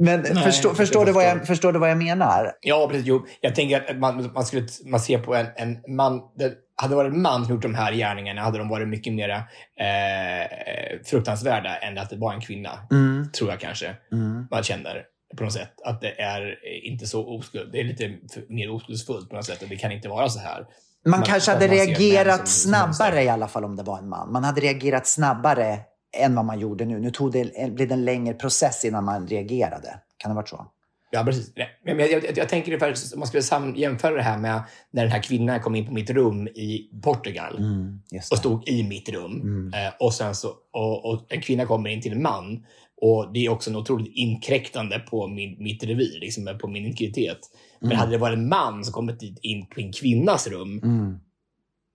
[0.00, 2.52] Men förstå, jag förstår, du vad jag, förstår du vad jag menar?
[2.60, 3.06] Ja, precis.
[3.06, 6.20] Jo, jag tänker att man, man skulle man ser på en, en man.
[6.38, 6.52] Det,
[6.82, 9.28] hade det varit en man som gjort de här gärningarna hade de varit mycket mer
[9.28, 12.70] eh, fruktansvärda än att det var en kvinna.
[12.90, 13.94] Mm, Tror jag kanske.
[14.12, 14.46] mm.
[14.50, 15.02] Man känner
[15.36, 15.72] på något sätt.
[15.84, 16.56] Att det är
[16.86, 17.72] inte så oskuld.
[17.72, 18.10] Det är lite
[18.48, 19.62] mer oskuldsfullt på något sätt.
[19.62, 20.58] Och det kan inte vara så här.
[21.06, 23.20] Man, Man- kanske hade man reagerat som- som snabbare monster.
[23.20, 24.32] i alla fall om det var en man.
[24.32, 25.78] Man hade reagerat snabbare
[26.16, 26.98] än vad man gjorde nu.
[27.00, 30.00] Nu tog det, blev det en längre process innan man reagerade.
[30.16, 30.66] Kan det ha varit så?
[31.10, 31.52] Ja, precis.
[31.84, 35.22] Men jag, jag, jag tänker ungefär, man skulle jämföra det här med när den här
[35.22, 38.00] kvinnan kom in på mitt rum i Portugal Mm,
[38.30, 39.72] och stod i mitt rum.
[39.74, 42.64] Eh, och, sen så, och, och en kvinna kommer in till en man.
[43.00, 47.38] Och Det är också en otroligt inkräktande på min, mitt revir, liksom, på min integritet.
[47.80, 51.20] Men hade det varit en man som kommit dit in på en kvinnas rum Mm.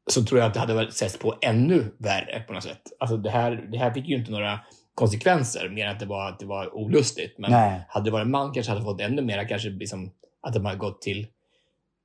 [0.09, 2.81] Så tror jag att det hade setts på ännu värre på något sätt.
[2.99, 4.59] Alltså det, här, det här fick ju inte några
[4.95, 7.37] konsekvenser mer än att det var, att det var olustigt.
[7.37, 7.85] Men Nej.
[7.89, 10.77] hade det varit en man kanske hade fått ännu mer, kanske liksom, att de hade
[10.77, 11.27] gått till,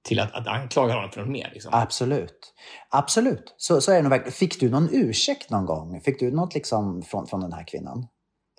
[0.05, 1.51] till att, att anklaga honom för något mer.
[1.53, 1.71] Liksom.
[1.75, 2.55] Absolut.
[2.91, 3.55] Absolut.
[3.57, 4.33] Så, så är det nog verkligen.
[4.33, 6.01] Fick du någon ursäkt någon gång?
[6.01, 8.07] Fick du något liksom från, från den här kvinnan?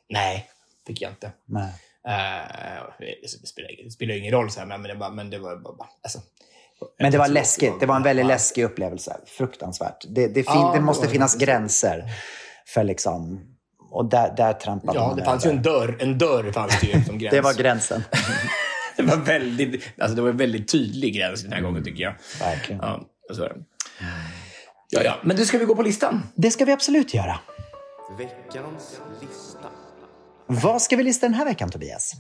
[0.10, 0.50] Nej,
[0.88, 1.32] fick jag inte.
[1.46, 1.74] Nej.
[2.08, 5.40] Eh, det, spelar, det spelar ingen roll, så här, men, men, det var, men det
[5.40, 5.90] var bara...
[6.04, 6.20] Alltså,
[7.00, 7.74] Men det var läskigt.
[7.80, 8.28] Det var en väldigt Ja.
[8.28, 9.18] läskig upplevelse.
[9.26, 10.06] Fruktansvärt.
[10.10, 12.04] Det, det, fin- Ja, det måste finnas gränser
[12.74, 13.40] för liksom...
[13.92, 15.58] Och där, där trampade Ja, man det fanns ju över.
[15.58, 15.98] en dörr.
[16.00, 17.32] En dörr fanns det ju som gräns.
[17.36, 18.04] Det var gränsen.
[18.98, 22.14] det var väldigt, alltså det var en väldigt tydlig gräns den här gången tycker jag.
[22.40, 22.82] Verkligen.
[22.82, 23.02] Ja,
[23.34, 23.56] så är det.
[24.90, 25.16] Ja, ja.
[25.24, 26.24] Men du, ska vi gå på listan?
[26.36, 27.40] Det ska vi absolut göra.
[28.18, 29.68] Veckans lista.
[30.48, 32.14] Vad ska vi lista den här veckan, Tobias?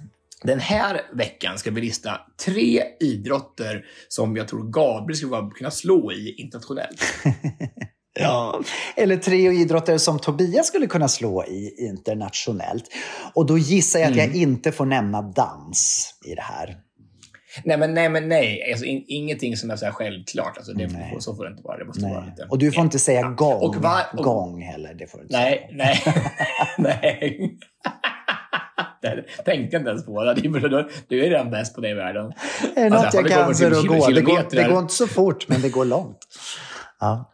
[0.43, 6.11] Den här veckan ska vi lista tre idrotter som jag tror Gabriel skulle kunna slå
[6.11, 7.01] i internationellt.
[8.19, 8.61] Ja.
[8.95, 12.83] Eller tre idrotter som Tobias skulle kunna slå i internationellt.
[13.33, 14.25] Och då gissar jag att Mm.
[14.27, 16.77] jag inte får nämna dans i det här.
[17.63, 18.71] nej, men nej, men nej.
[18.71, 20.57] Alltså, in, ingenting som är så här självklart.
[20.57, 21.15] Alltså, det, Nej.
[21.19, 21.77] så får det inte vara.
[21.77, 22.47] Det måste vara lite...
[22.49, 23.29] Och du får inte säga Ja.
[23.29, 24.93] gång, Och va- och- gång heller.
[24.93, 26.01] Det får du inte Nej, nej,
[26.77, 27.57] nej.
[29.01, 30.23] Det tänkte jag inte ens på.
[30.23, 32.31] Det är Du är redan bäst på det i världen.
[32.31, 32.71] säga.
[32.75, 34.13] Det är något Alltså, jag kan kommer så det går.
[34.13, 34.43] Det, går.
[34.51, 36.17] det går inte så fort, men det går långt.
[36.99, 37.33] Ja,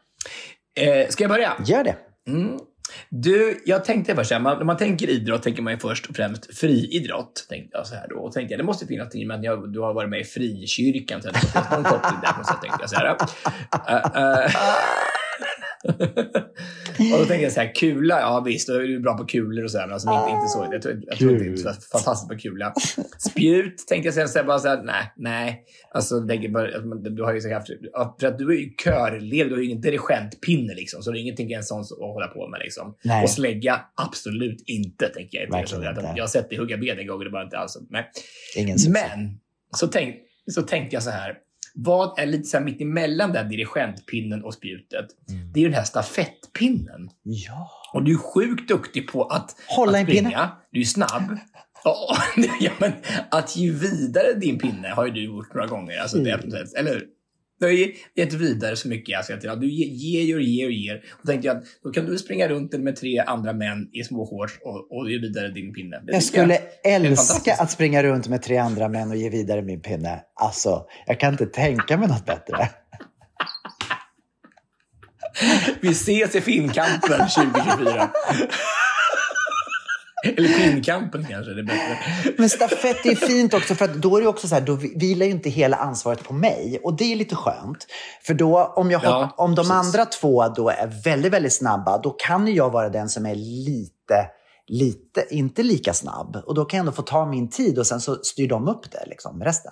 [0.75, 1.53] Eh, ska jag börja?
[1.65, 1.95] gör det.
[2.27, 2.59] Mm.
[3.09, 6.15] Du, jag tänkte först här, man, när man tänker idrott tänker man ju först och
[6.15, 7.45] främst friidrott.
[7.49, 8.15] Tänkte jag så här då.
[8.15, 11.21] Och tänkte jag, det måste finnas någonting att jag, du har varit med i frikyrkan.
[11.21, 13.17] Så det finnas någon koppling där på något sätt, tänkte jag så här.
[13.87, 14.51] Eh, eh.
[17.13, 19.63] och då tänkte jag så här, kula, ja visst, då är du bra på kulor
[19.63, 20.67] och så här, men alltså, inte, inte så.
[20.71, 22.73] Jag tror, jag tror inte du är fantastiskt på kula.
[23.17, 25.63] Spjut tänkte jag sen så här, bara så här, nej, nej.
[25.91, 27.67] Alltså, jag bara, man- du har ju så haft,
[28.19, 31.21] för att du är ju körelev, du har ju ingen dirigentpinne liksom, så det är
[31.21, 32.95] ingenting en sån att hålla på med liksom.
[33.03, 33.23] Nej.
[33.23, 35.51] Och slägga, absolut inte, tänker jag.
[35.51, 36.13] Verkligen Så inte.
[36.15, 38.09] Jag har sett dig hugga ben en gång och det var inte alls, nej.
[38.57, 38.77] Ingen.
[38.89, 39.39] Men
[39.75, 40.15] så, tänk,
[40.51, 41.37] så tänkte jag så här.
[41.75, 45.05] Vad är lite så här mitt emellan där dirigentpinnen och spjutet?
[45.29, 45.51] Mm.
[45.53, 47.09] Det är ju den här stafettpinnen.
[47.23, 47.71] Ja.
[47.93, 50.19] Och du är sjukt duktig på att, Hålla att en pinne.
[50.19, 50.51] springa.
[50.71, 51.37] Du är snabb.
[51.83, 52.17] Ja,
[52.79, 52.91] men
[53.31, 55.97] att ge vidare din pinne har ju du gjort några gånger.
[55.99, 56.65] Alltså, det, Mm.
[56.77, 57.01] eller
[57.63, 59.17] Du har ju gett vidare så mycket.
[59.17, 61.03] Alltså, att, ja, du ge- ger och ger och ger.
[61.19, 64.25] Och tänkte jag att då kan du springa runt med tre andra män i små
[64.25, 65.99] shorts och, och ge vidare din pinne.
[66.07, 69.61] Det Jag skulle är älska att springa runt med tre andra män och ge vidare
[69.61, 70.21] min pinne.
[70.35, 72.69] Alltså, jag kan inte tänka mig något bättre.
[75.81, 78.11] Vi ses i Finnkampen 2024.
[80.37, 81.97] Eller Pinnkampen kanske, det är bättre.
[82.37, 85.25] Men stafett är fint också för att då är det också så här, då vilar
[85.25, 86.79] ju inte hela ansvaret på mig.
[86.83, 87.87] Och det är lite skönt.
[88.25, 89.71] För då, om, jag Ja, om de precis.
[89.71, 93.35] andra två då är väldigt, väldigt snabba, då kan ju jag vara den som är
[93.35, 94.27] lite,
[94.67, 96.35] lite, inte lika snabb.
[96.45, 98.91] Och då kan jag ändå få ta min tid och sen så styr de upp
[98.91, 99.71] det, liksom, resten.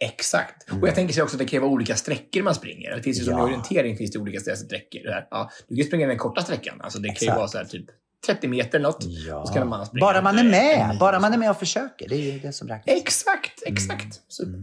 [0.00, 0.70] Exakt.
[0.82, 2.96] Och jag tänker sig också att det kan vara olika sträckor man springer.
[2.96, 3.44] Det finns ju som Ja.
[3.44, 5.00] orientering finns det olika sträckor.
[5.30, 6.80] Ja, du kan springa den korta sträckan.
[6.80, 7.36] Alltså det kan ju Exakt.
[7.38, 7.86] vara så här typ
[8.26, 9.04] 30 meter eller något.
[9.28, 9.46] Ja.
[9.46, 11.34] Så kan man springa Bara man är med, bara man så.
[11.34, 12.08] är med och försöker.
[12.08, 12.96] Det är ju det som räknas.
[12.96, 14.02] Exakt, exakt.
[14.02, 14.12] Mm.
[14.28, 14.60] Super.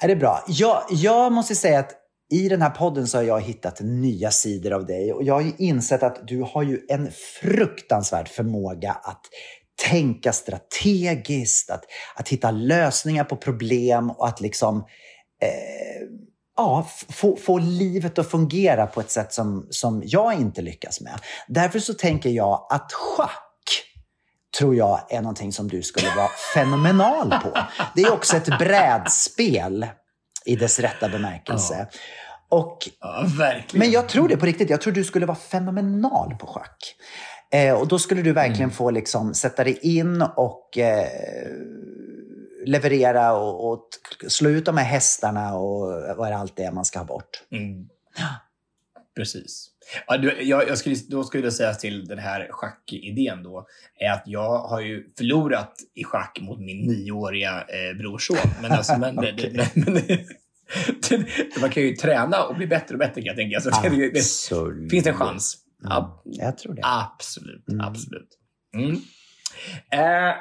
[0.00, 0.44] Är det bra?
[0.48, 1.90] Jag, jag måste säga att
[2.32, 5.40] i den här podden så har jag hittat nya sidor av dig och jag har
[5.40, 9.20] ju insett att du har ju en fruktansvärd förmåga att
[9.90, 11.84] tänka strategiskt, att,
[12.16, 14.76] att hitta lösningar på problem och att liksom
[15.42, 16.08] eh,
[16.56, 21.20] ja, få, få livet att fungera på ett sätt som, som jag inte lyckas med.
[21.48, 23.40] Därför så tänker jag att schack
[24.58, 27.58] tror jag är någonting som du skulle vara fenomenal på.
[27.94, 29.86] Det är också ett brädspel
[30.44, 31.86] i dess rätta bemärkelse.
[32.48, 33.26] Och, Ja,
[33.72, 34.70] men jag tror det på riktigt.
[34.70, 36.94] Jag tror du skulle vara fenomenal på schack.
[37.52, 38.70] Eh, och då skulle du verkligen Mm.
[38.70, 41.06] få liksom sätta dig in och eh,
[42.66, 43.88] leverera och, och
[44.28, 47.42] slå ut de här hästarna och vad det allt är man ska ha bort.
[47.50, 47.88] Mm.
[49.16, 49.70] Precis.
[50.06, 53.66] Ja, du, jag, jag skulle, då skulle jag säga till den här schackidén då,
[53.98, 58.36] är att jag har ju förlorat i schack mot min nioåriga eh, brorson.
[58.62, 60.26] Men alltså, men, det, det, men det,
[61.08, 63.60] det, man kan ju träna och bli bättre och bättre kan jag tänka.
[63.60, 64.90] Så det, det, Absolut.
[64.90, 65.56] finns det en chans.
[65.82, 66.82] Ja, Jag tror det.
[66.84, 68.28] Absolut, absolut.
[68.76, 68.96] Mm.
[69.90, 70.34] Eh,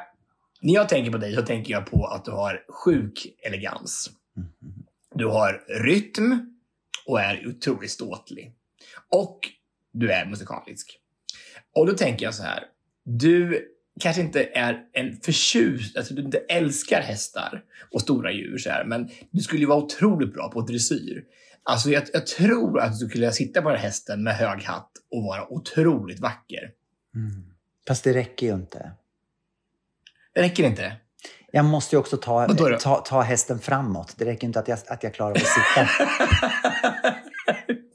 [0.63, 4.09] när jag tänker på dig så tänker jag på att du har sjuk elegans.
[5.15, 6.55] Du har rytm
[7.05, 8.53] och är otroligt ståtlig.
[9.09, 9.39] Och
[9.91, 10.99] du är musikalisk.
[11.75, 12.63] Och då tänker jag så här.
[13.03, 13.67] Du
[13.99, 18.85] kanske inte är en förtjust, alltså du inte älskar hästar och stora djur så här,
[18.85, 21.23] men du skulle ju vara otroligt bra på dressyr.
[21.63, 24.91] Alltså jag, jag tror att du skulle sitta på den här hästen med hög hatt
[25.11, 26.71] och vara otroligt vacker.
[27.87, 28.91] Fast det räcker ju inte.
[30.35, 30.93] Det räcker inte.
[31.51, 32.77] Jag måste ju också ta, då?
[32.77, 34.13] ta, ta hästen framåt.
[34.17, 35.89] Det räcker inte att jag, att jag klarar av att sitta.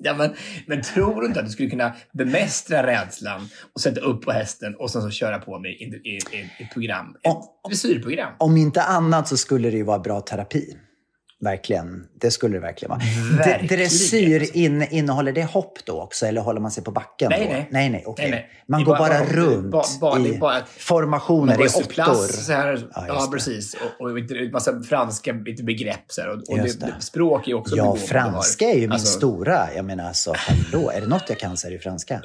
[0.01, 0.34] Ja, men,
[0.66, 4.74] men tror du inte att du skulle kunna bemästra rädslan och sätta upp på hästen
[4.74, 7.16] och sen så köra på med i, i, i, ett program?
[7.22, 8.32] Ett dressyrprogram?
[8.39, 10.76] Om inte annat så skulle det ju vara bra terapi.
[11.41, 12.07] Verkligen.
[12.20, 13.01] Det skulle det verkligen vara.
[13.39, 13.66] Verkligen.
[13.78, 16.26] Dressyr, in, innehåller det hopp då också?
[16.26, 17.53] Eller håller man sig på backen Nej, då?
[17.53, 17.68] nej.
[17.70, 18.30] nej, nej, okej.
[18.30, 18.64] Nej, nej.
[18.68, 21.82] Man går bara- bara, runt bara- det i bara- formationer, i åttor.
[21.84, 23.74] plats, så här, Ja, ja, precis.
[23.74, 25.32] Och, och en massa franska
[25.62, 26.05] begrepp.
[26.07, 26.95] Så här, och, och det, det.
[27.01, 29.74] språk är också Ja, franska är ju min Alltså, stora.
[29.76, 32.22] Jag menar alltså, hallå, är det något jag kan så är det franska.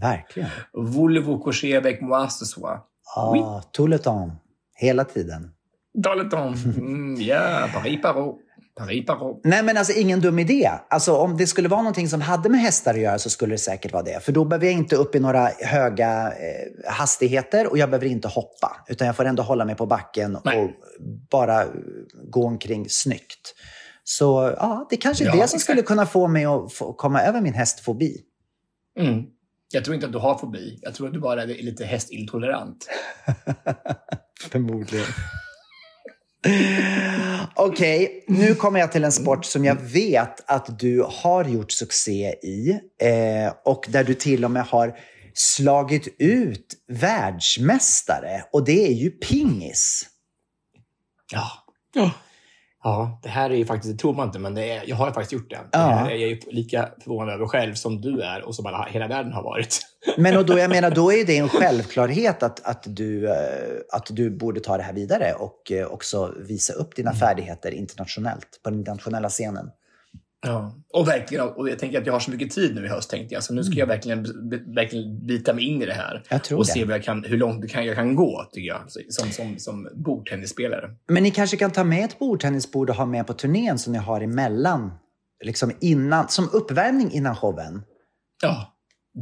[0.00, 0.48] Verkligen.
[0.74, 2.78] Voulez-vous coucher avec moi ce soir?
[3.16, 4.34] Ah, tout le temps.
[4.74, 5.50] Hela tiden.
[6.30, 6.64] Temps.
[6.64, 8.36] Mm, ja, Paris Parot.
[8.78, 9.40] Paris Parot.
[9.44, 10.70] Nej, men alltså ingen dum idé.
[10.90, 13.58] Alltså om det skulle vara någonting som hade med hästar att göra så skulle det
[13.58, 14.24] säkert vara det.
[14.24, 18.28] För då behöver jag inte upp i några höga eh, hastigheter och jag behöver inte
[18.28, 18.84] hoppa.
[18.88, 20.64] Utan jag får ändå hålla mig på backen Nej.
[20.64, 20.70] och
[21.30, 21.68] bara eh,
[22.30, 23.54] gå omkring snyggt.
[24.04, 25.62] Så ja, det kanske är Ja, det som exakt.
[25.62, 28.16] skulle kunna få mig att få komma över min hästfobi.
[29.00, 29.22] Mm.
[29.72, 30.78] Jag tror inte att du har fobi.
[30.82, 32.88] Jag tror att du bara är lite hästintolerant.
[34.50, 35.06] Förmodligen.
[37.54, 42.34] Okej, nu kommer jag till en sport som jag vet att du har gjort succé
[42.42, 42.70] i
[43.00, 44.98] eh, och där du till och med har
[45.34, 50.06] slagit ut världsmästare och det är ju pingis.
[51.32, 51.50] Ja.
[51.94, 52.10] Ja,
[53.22, 55.32] det här är ju faktiskt, det tror man inte, men det är, jag har faktiskt
[55.32, 55.56] gjort det.
[55.56, 55.78] Det Ja.
[55.78, 59.08] här är jag ju lika förvånad över själv som du är och som alla, hela
[59.08, 59.80] världen har varit.
[60.16, 63.34] Men och då, jag menar, då är det en självklarhet att, att, du, eh,
[63.92, 68.60] att du borde ta det här vidare och eh, också visa upp dina färdigheter internationellt,
[68.62, 69.70] på den internationella scenen.
[70.42, 70.74] Ja.
[70.92, 73.34] Och verkligen, och jag tänker att jag har så mycket tid nu i höst, tänkte
[73.34, 73.44] jag.
[73.44, 74.22] Så nu ska jag verkligen,
[74.74, 76.22] verkligen bita mig in i det här.
[76.30, 76.72] Jag och det.
[76.72, 78.80] se vad jag kan, hur långt jag kan, jag kan gå, tycker jag.
[79.08, 80.90] Som, som, som bordtennisspelare.
[81.08, 83.98] Men ni kanske kan ta med ett bordtennisbord och ha med på turnén som ni
[83.98, 84.92] har emellan,
[85.44, 87.82] liksom innan, som uppvärmning innan showen.
[88.42, 88.76] Ja,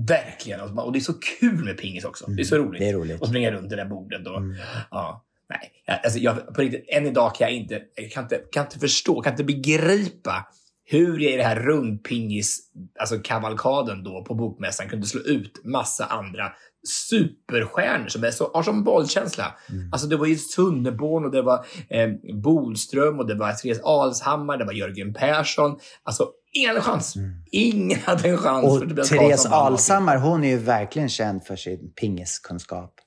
[0.08, 0.60] verkligen.
[0.60, 2.26] Och det är så kul med pingis också.
[2.26, 2.80] Det är så roligt.
[2.80, 3.22] det är roligt.
[3.22, 4.26] Att springa runt det där bordet.
[4.26, 4.42] Och,
[4.90, 6.00] ja, nej.
[6.04, 9.20] Alltså, jag, på riktigt, än idag kan jag inte, jag kan inte, kan inte förstå,
[9.20, 10.46] kan inte begripa
[10.84, 12.58] hur jag i det här rundpingis,
[13.00, 16.52] alltså kavalkaden då på bokmässan kunde slå ut massa andra
[16.88, 19.54] superstjärnor som är så, har som bollkänsla.
[19.92, 22.08] Alltså det var ju Sunneborn och det var eh,
[22.42, 25.78] Bolström och det var Therese Alshammar, det var Jörgen Persson.
[26.02, 27.14] Alltså ingen hade en chans.
[27.50, 28.66] Ingen hade en chans.
[28.66, 32.94] Och för Therese Alshammar, hon är ju verkligen känd för sin pingiskunskap.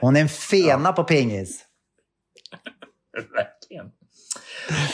[0.00, 1.64] Hon är en fena på pingis.
[3.12, 3.86] Verkligen.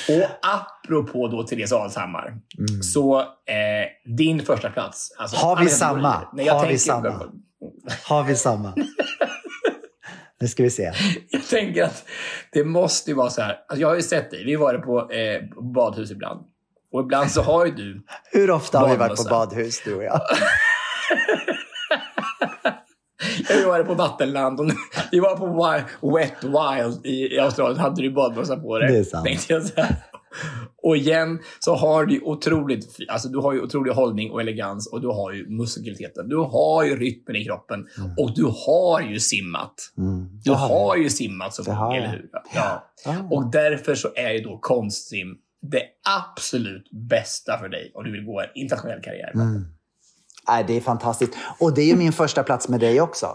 [0.08, 2.34] Och apropå då Therese Alshammar,
[2.82, 3.26] så eh,
[4.16, 5.14] din första plats.
[5.18, 6.28] Alltså, Har vi samma?
[6.32, 7.32] Nej, Har vi samma?
[8.04, 8.74] Har vi samma?
[10.40, 10.92] Nu ska vi se.
[11.28, 12.04] Jag tänker att
[12.52, 13.50] det måste ju vara så här.
[13.68, 14.44] Alltså, jag har ju sett dig.
[14.44, 16.46] Vi har varit på eh, på badhus ibland.
[16.92, 18.04] Och ibland så har ju du...
[18.32, 20.20] Hur ofta har vi varit på badhus, du och jag?
[23.66, 24.66] Har varit på vattenland och
[25.12, 25.46] vi var på
[26.16, 27.80] Wet Wild i, Australien.
[27.80, 28.92] hade du badmössa på dig.
[28.92, 29.46] Det är sant.
[29.48, 29.96] Jag så här.
[30.82, 35.00] Och igen så har du otroligt, alltså du har ju otrolig hållning och elegans och
[35.00, 36.28] du har ju muskeliteten.
[36.28, 37.86] Du har ju rytmen i kroppen
[38.18, 39.74] och du har ju simmat.
[40.44, 41.96] Du har ju simmat så jag.
[41.96, 42.28] eller hur?
[42.54, 42.82] Ja.
[43.30, 45.82] Och därför så är ju då konstsim det
[46.22, 49.32] absolut bästa för dig om du vill gå en internationell karriär.
[50.48, 51.36] Nej, det är fantastiskt.
[51.58, 53.26] Och det är ju min första plats med dig också.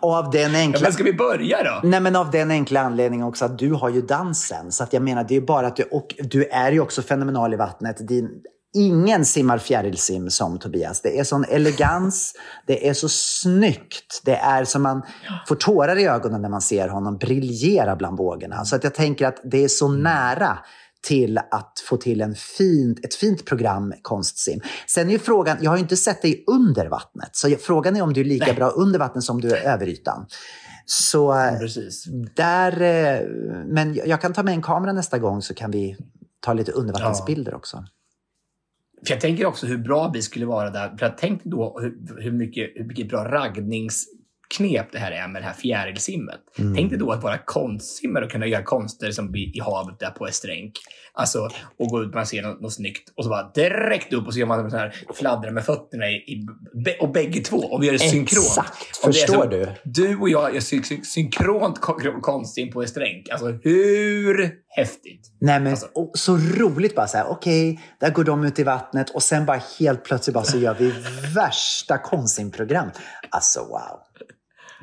[0.00, 0.80] Och av den Ja, enkla...
[0.82, 1.88] men ska vi börja då?
[1.88, 4.72] Nej, men av den enkla anledningen också att du har ju dansen.
[4.72, 5.82] Så att jag menar, det är bara att du...
[5.82, 8.08] Och du är ju också fenomenal i vattnet.
[8.08, 8.28] Din,
[8.74, 11.00] ingen simmar fjärilsim som Tobias.
[11.00, 12.34] Det är sån elegans,
[12.66, 14.22] det är så snyggt.
[14.24, 15.02] Det är som man
[15.48, 18.64] får tårar i ögonen när man ser honom briljera bland vågorna.
[18.64, 20.58] Så att jag tänker att det är så nära
[21.02, 24.60] till att få till en fint, ett fint program konstsim.
[24.86, 28.02] Sen är ju frågan, jag har ju inte sett dig under vattnet, så frågan är
[28.02, 28.54] om du är lika Nej.
[28.54, 30.26] bra under vattnet som du är över ytan.
[30.86, 32.04] Så eh, Precis.
[32.36, 33.28] där, eh,
[33.66, 35.96] men jag kan ta med en kamera nästa gång så kan vi
[36.40, 37.84] ta lite undervattensbilder också.
[39.06, 40.96] För jag tänker också hur bra vi skulle vara där.
[40.96, 43.24] För jag tänkte då hur, hur, mycket, hur mycket bra
[44.60, 46.40] raggningsknep det här är med det här fjärilsimmet.
[46.58, 46.74] Mm.
[46.74, 50.26] Tänk dig då att vara konstsimmare och kunna göra konster som i havet där på
[50.26, 50.72] Estränk.
[51.14, 51.48] Alltså,
[51.78, 54.38] och gå ut man ser något, något snyggt och så bara direkt upp och så
[54.38, 56.46] gör man så här fladdra med fötterna i, i,
[57.00, 57.56] och bägge två.
[57.56, 58.46] Och vi gör det synkront.
[58.46, 59.68] Exakt, förstår du?
[59.84, 63.28] Du och jag gör syn, syn, synkront kon- konstsim på Estränk.
[63.30, 65.32] Alltså hur häftigt?
[65.40, 65.86] Nej men Alltså.
[66.14, 69.60] så roligt bara så här, okej, där går de ut i vattnet och sen bara
[69.78, 70.92] helt plötsligt bara så gör vi
[71.34, 72.90] värsta konstsimprogram.
[73.30, 74.00] Alltså wow.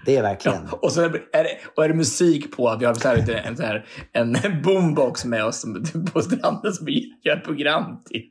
[0.09, 0.67] Det är verkligen.
[0.69, 1.09] Och så är
[1.43, 2.77] det, och är det musik på.
[2.79, 5.65] Vi har så här, en, så här, en boombox med oss
[6.13, 8.21] på stranden som vi gör program till.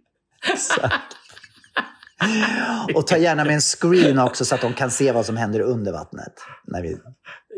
[2.95, 5.61] Och ta gärna med en screen också så att de kan se vad som händer
[5.61, 6.33] under vattnet.
[6.65, 6.97] När vi...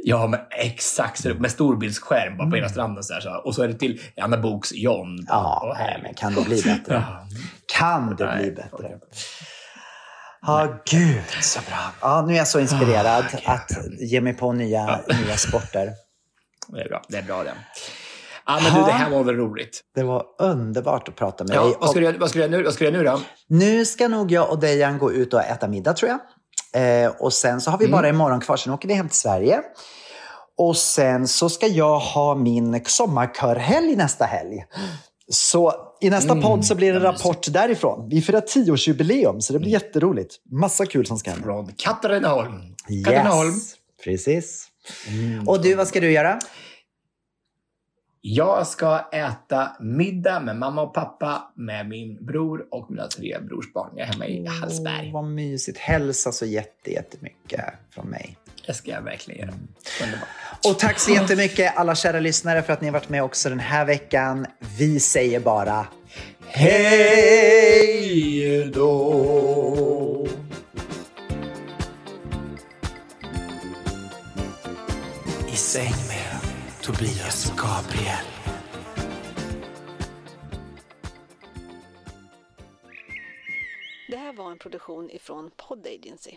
[0.05, 1.25] Ja, men exakt.
[1.25, 3.05] Med storbildsskärm på ena stranden.
[3.05, 3.31] Så här, så.
[3.45, 5.25] Och så är det till Anna Boks John.
[5.29, 6.95] Ja, nej, men kan det bli bättre?
[7.09, 7.27] Ja.
[7.79, 8.99] Kan det bli bättre?
[10.47, 11.79] Ja, gud så bra.
[12.01, 13.71] Ja, nu är jag så inspirerad att
[14.01, 15.93] ge mig på nya, nya sporter.
[16.69, 17.03] Det är bra.
[17.09, 17.55] Det är bra det.
[18.47, 19.81] Ja, men du, det här var väl roligt.
[19.95, 21.77] Det var underbart att prata med Ja, dig.
[21.81, 23.21] vad, ska du, vad, ska du göra nu, vad ska du göra nu då?
[23.49, 26.21] nu ska nog jag och Dejan gå ut och äta middag tror jag.
[27.05, 29.61] Eh, och sen så har vi bara imorgon kvar, sen åker vi hem till Sverige.
[30.57, 34.65] Och sen så ska jag ha min sommarkörhelg nästa helg.
[35.29, 38.09] Så i nästa podd så blir det en rapport därifrån.
[38.09, 40.37] Vi firar tioårsjubileum, så det blir jätteroligt.
[40.51, 41.45] Massa kul som ska hända.
[41.45, 42.75] Från Katrineholm.
[43.05, 43.55] Katrineholm.
[43.55, 43.75] Yes,
[44.05, 44.69] precis.
[45.47, 46.39] Och du, vad ska du göra?
[48.23, 53.91] Jag ska äta middag med mamma och pappa, med min bror och mina tre brorsbarn.
[53.97, 55.07] Jag är hemma i Hallsberg.
[55.07, 55.79] Åh, vad mysigt.
[55.79, 58.37] Hälsa så jätte, jättemycket från mig.
[58.71, 59.55] Det ska jag verkligen göra.
[60.03, 60.29] Underbart.
[60.65, 63.61] Och tack så jättemycket alla kära lyssnare för att ni har varit med också den
[63.61, 64.47] här veckan.
[64.79, 65.87] Vi säger bara
[66.47, 67.91] hej
[68.75, 70.29] då!
[75.53, 76.41] I säng med
[76.83, 78.27] Tobias och Gabriel.
[84.09, 86.37] Det här var en produktion ifrån Pod Agency.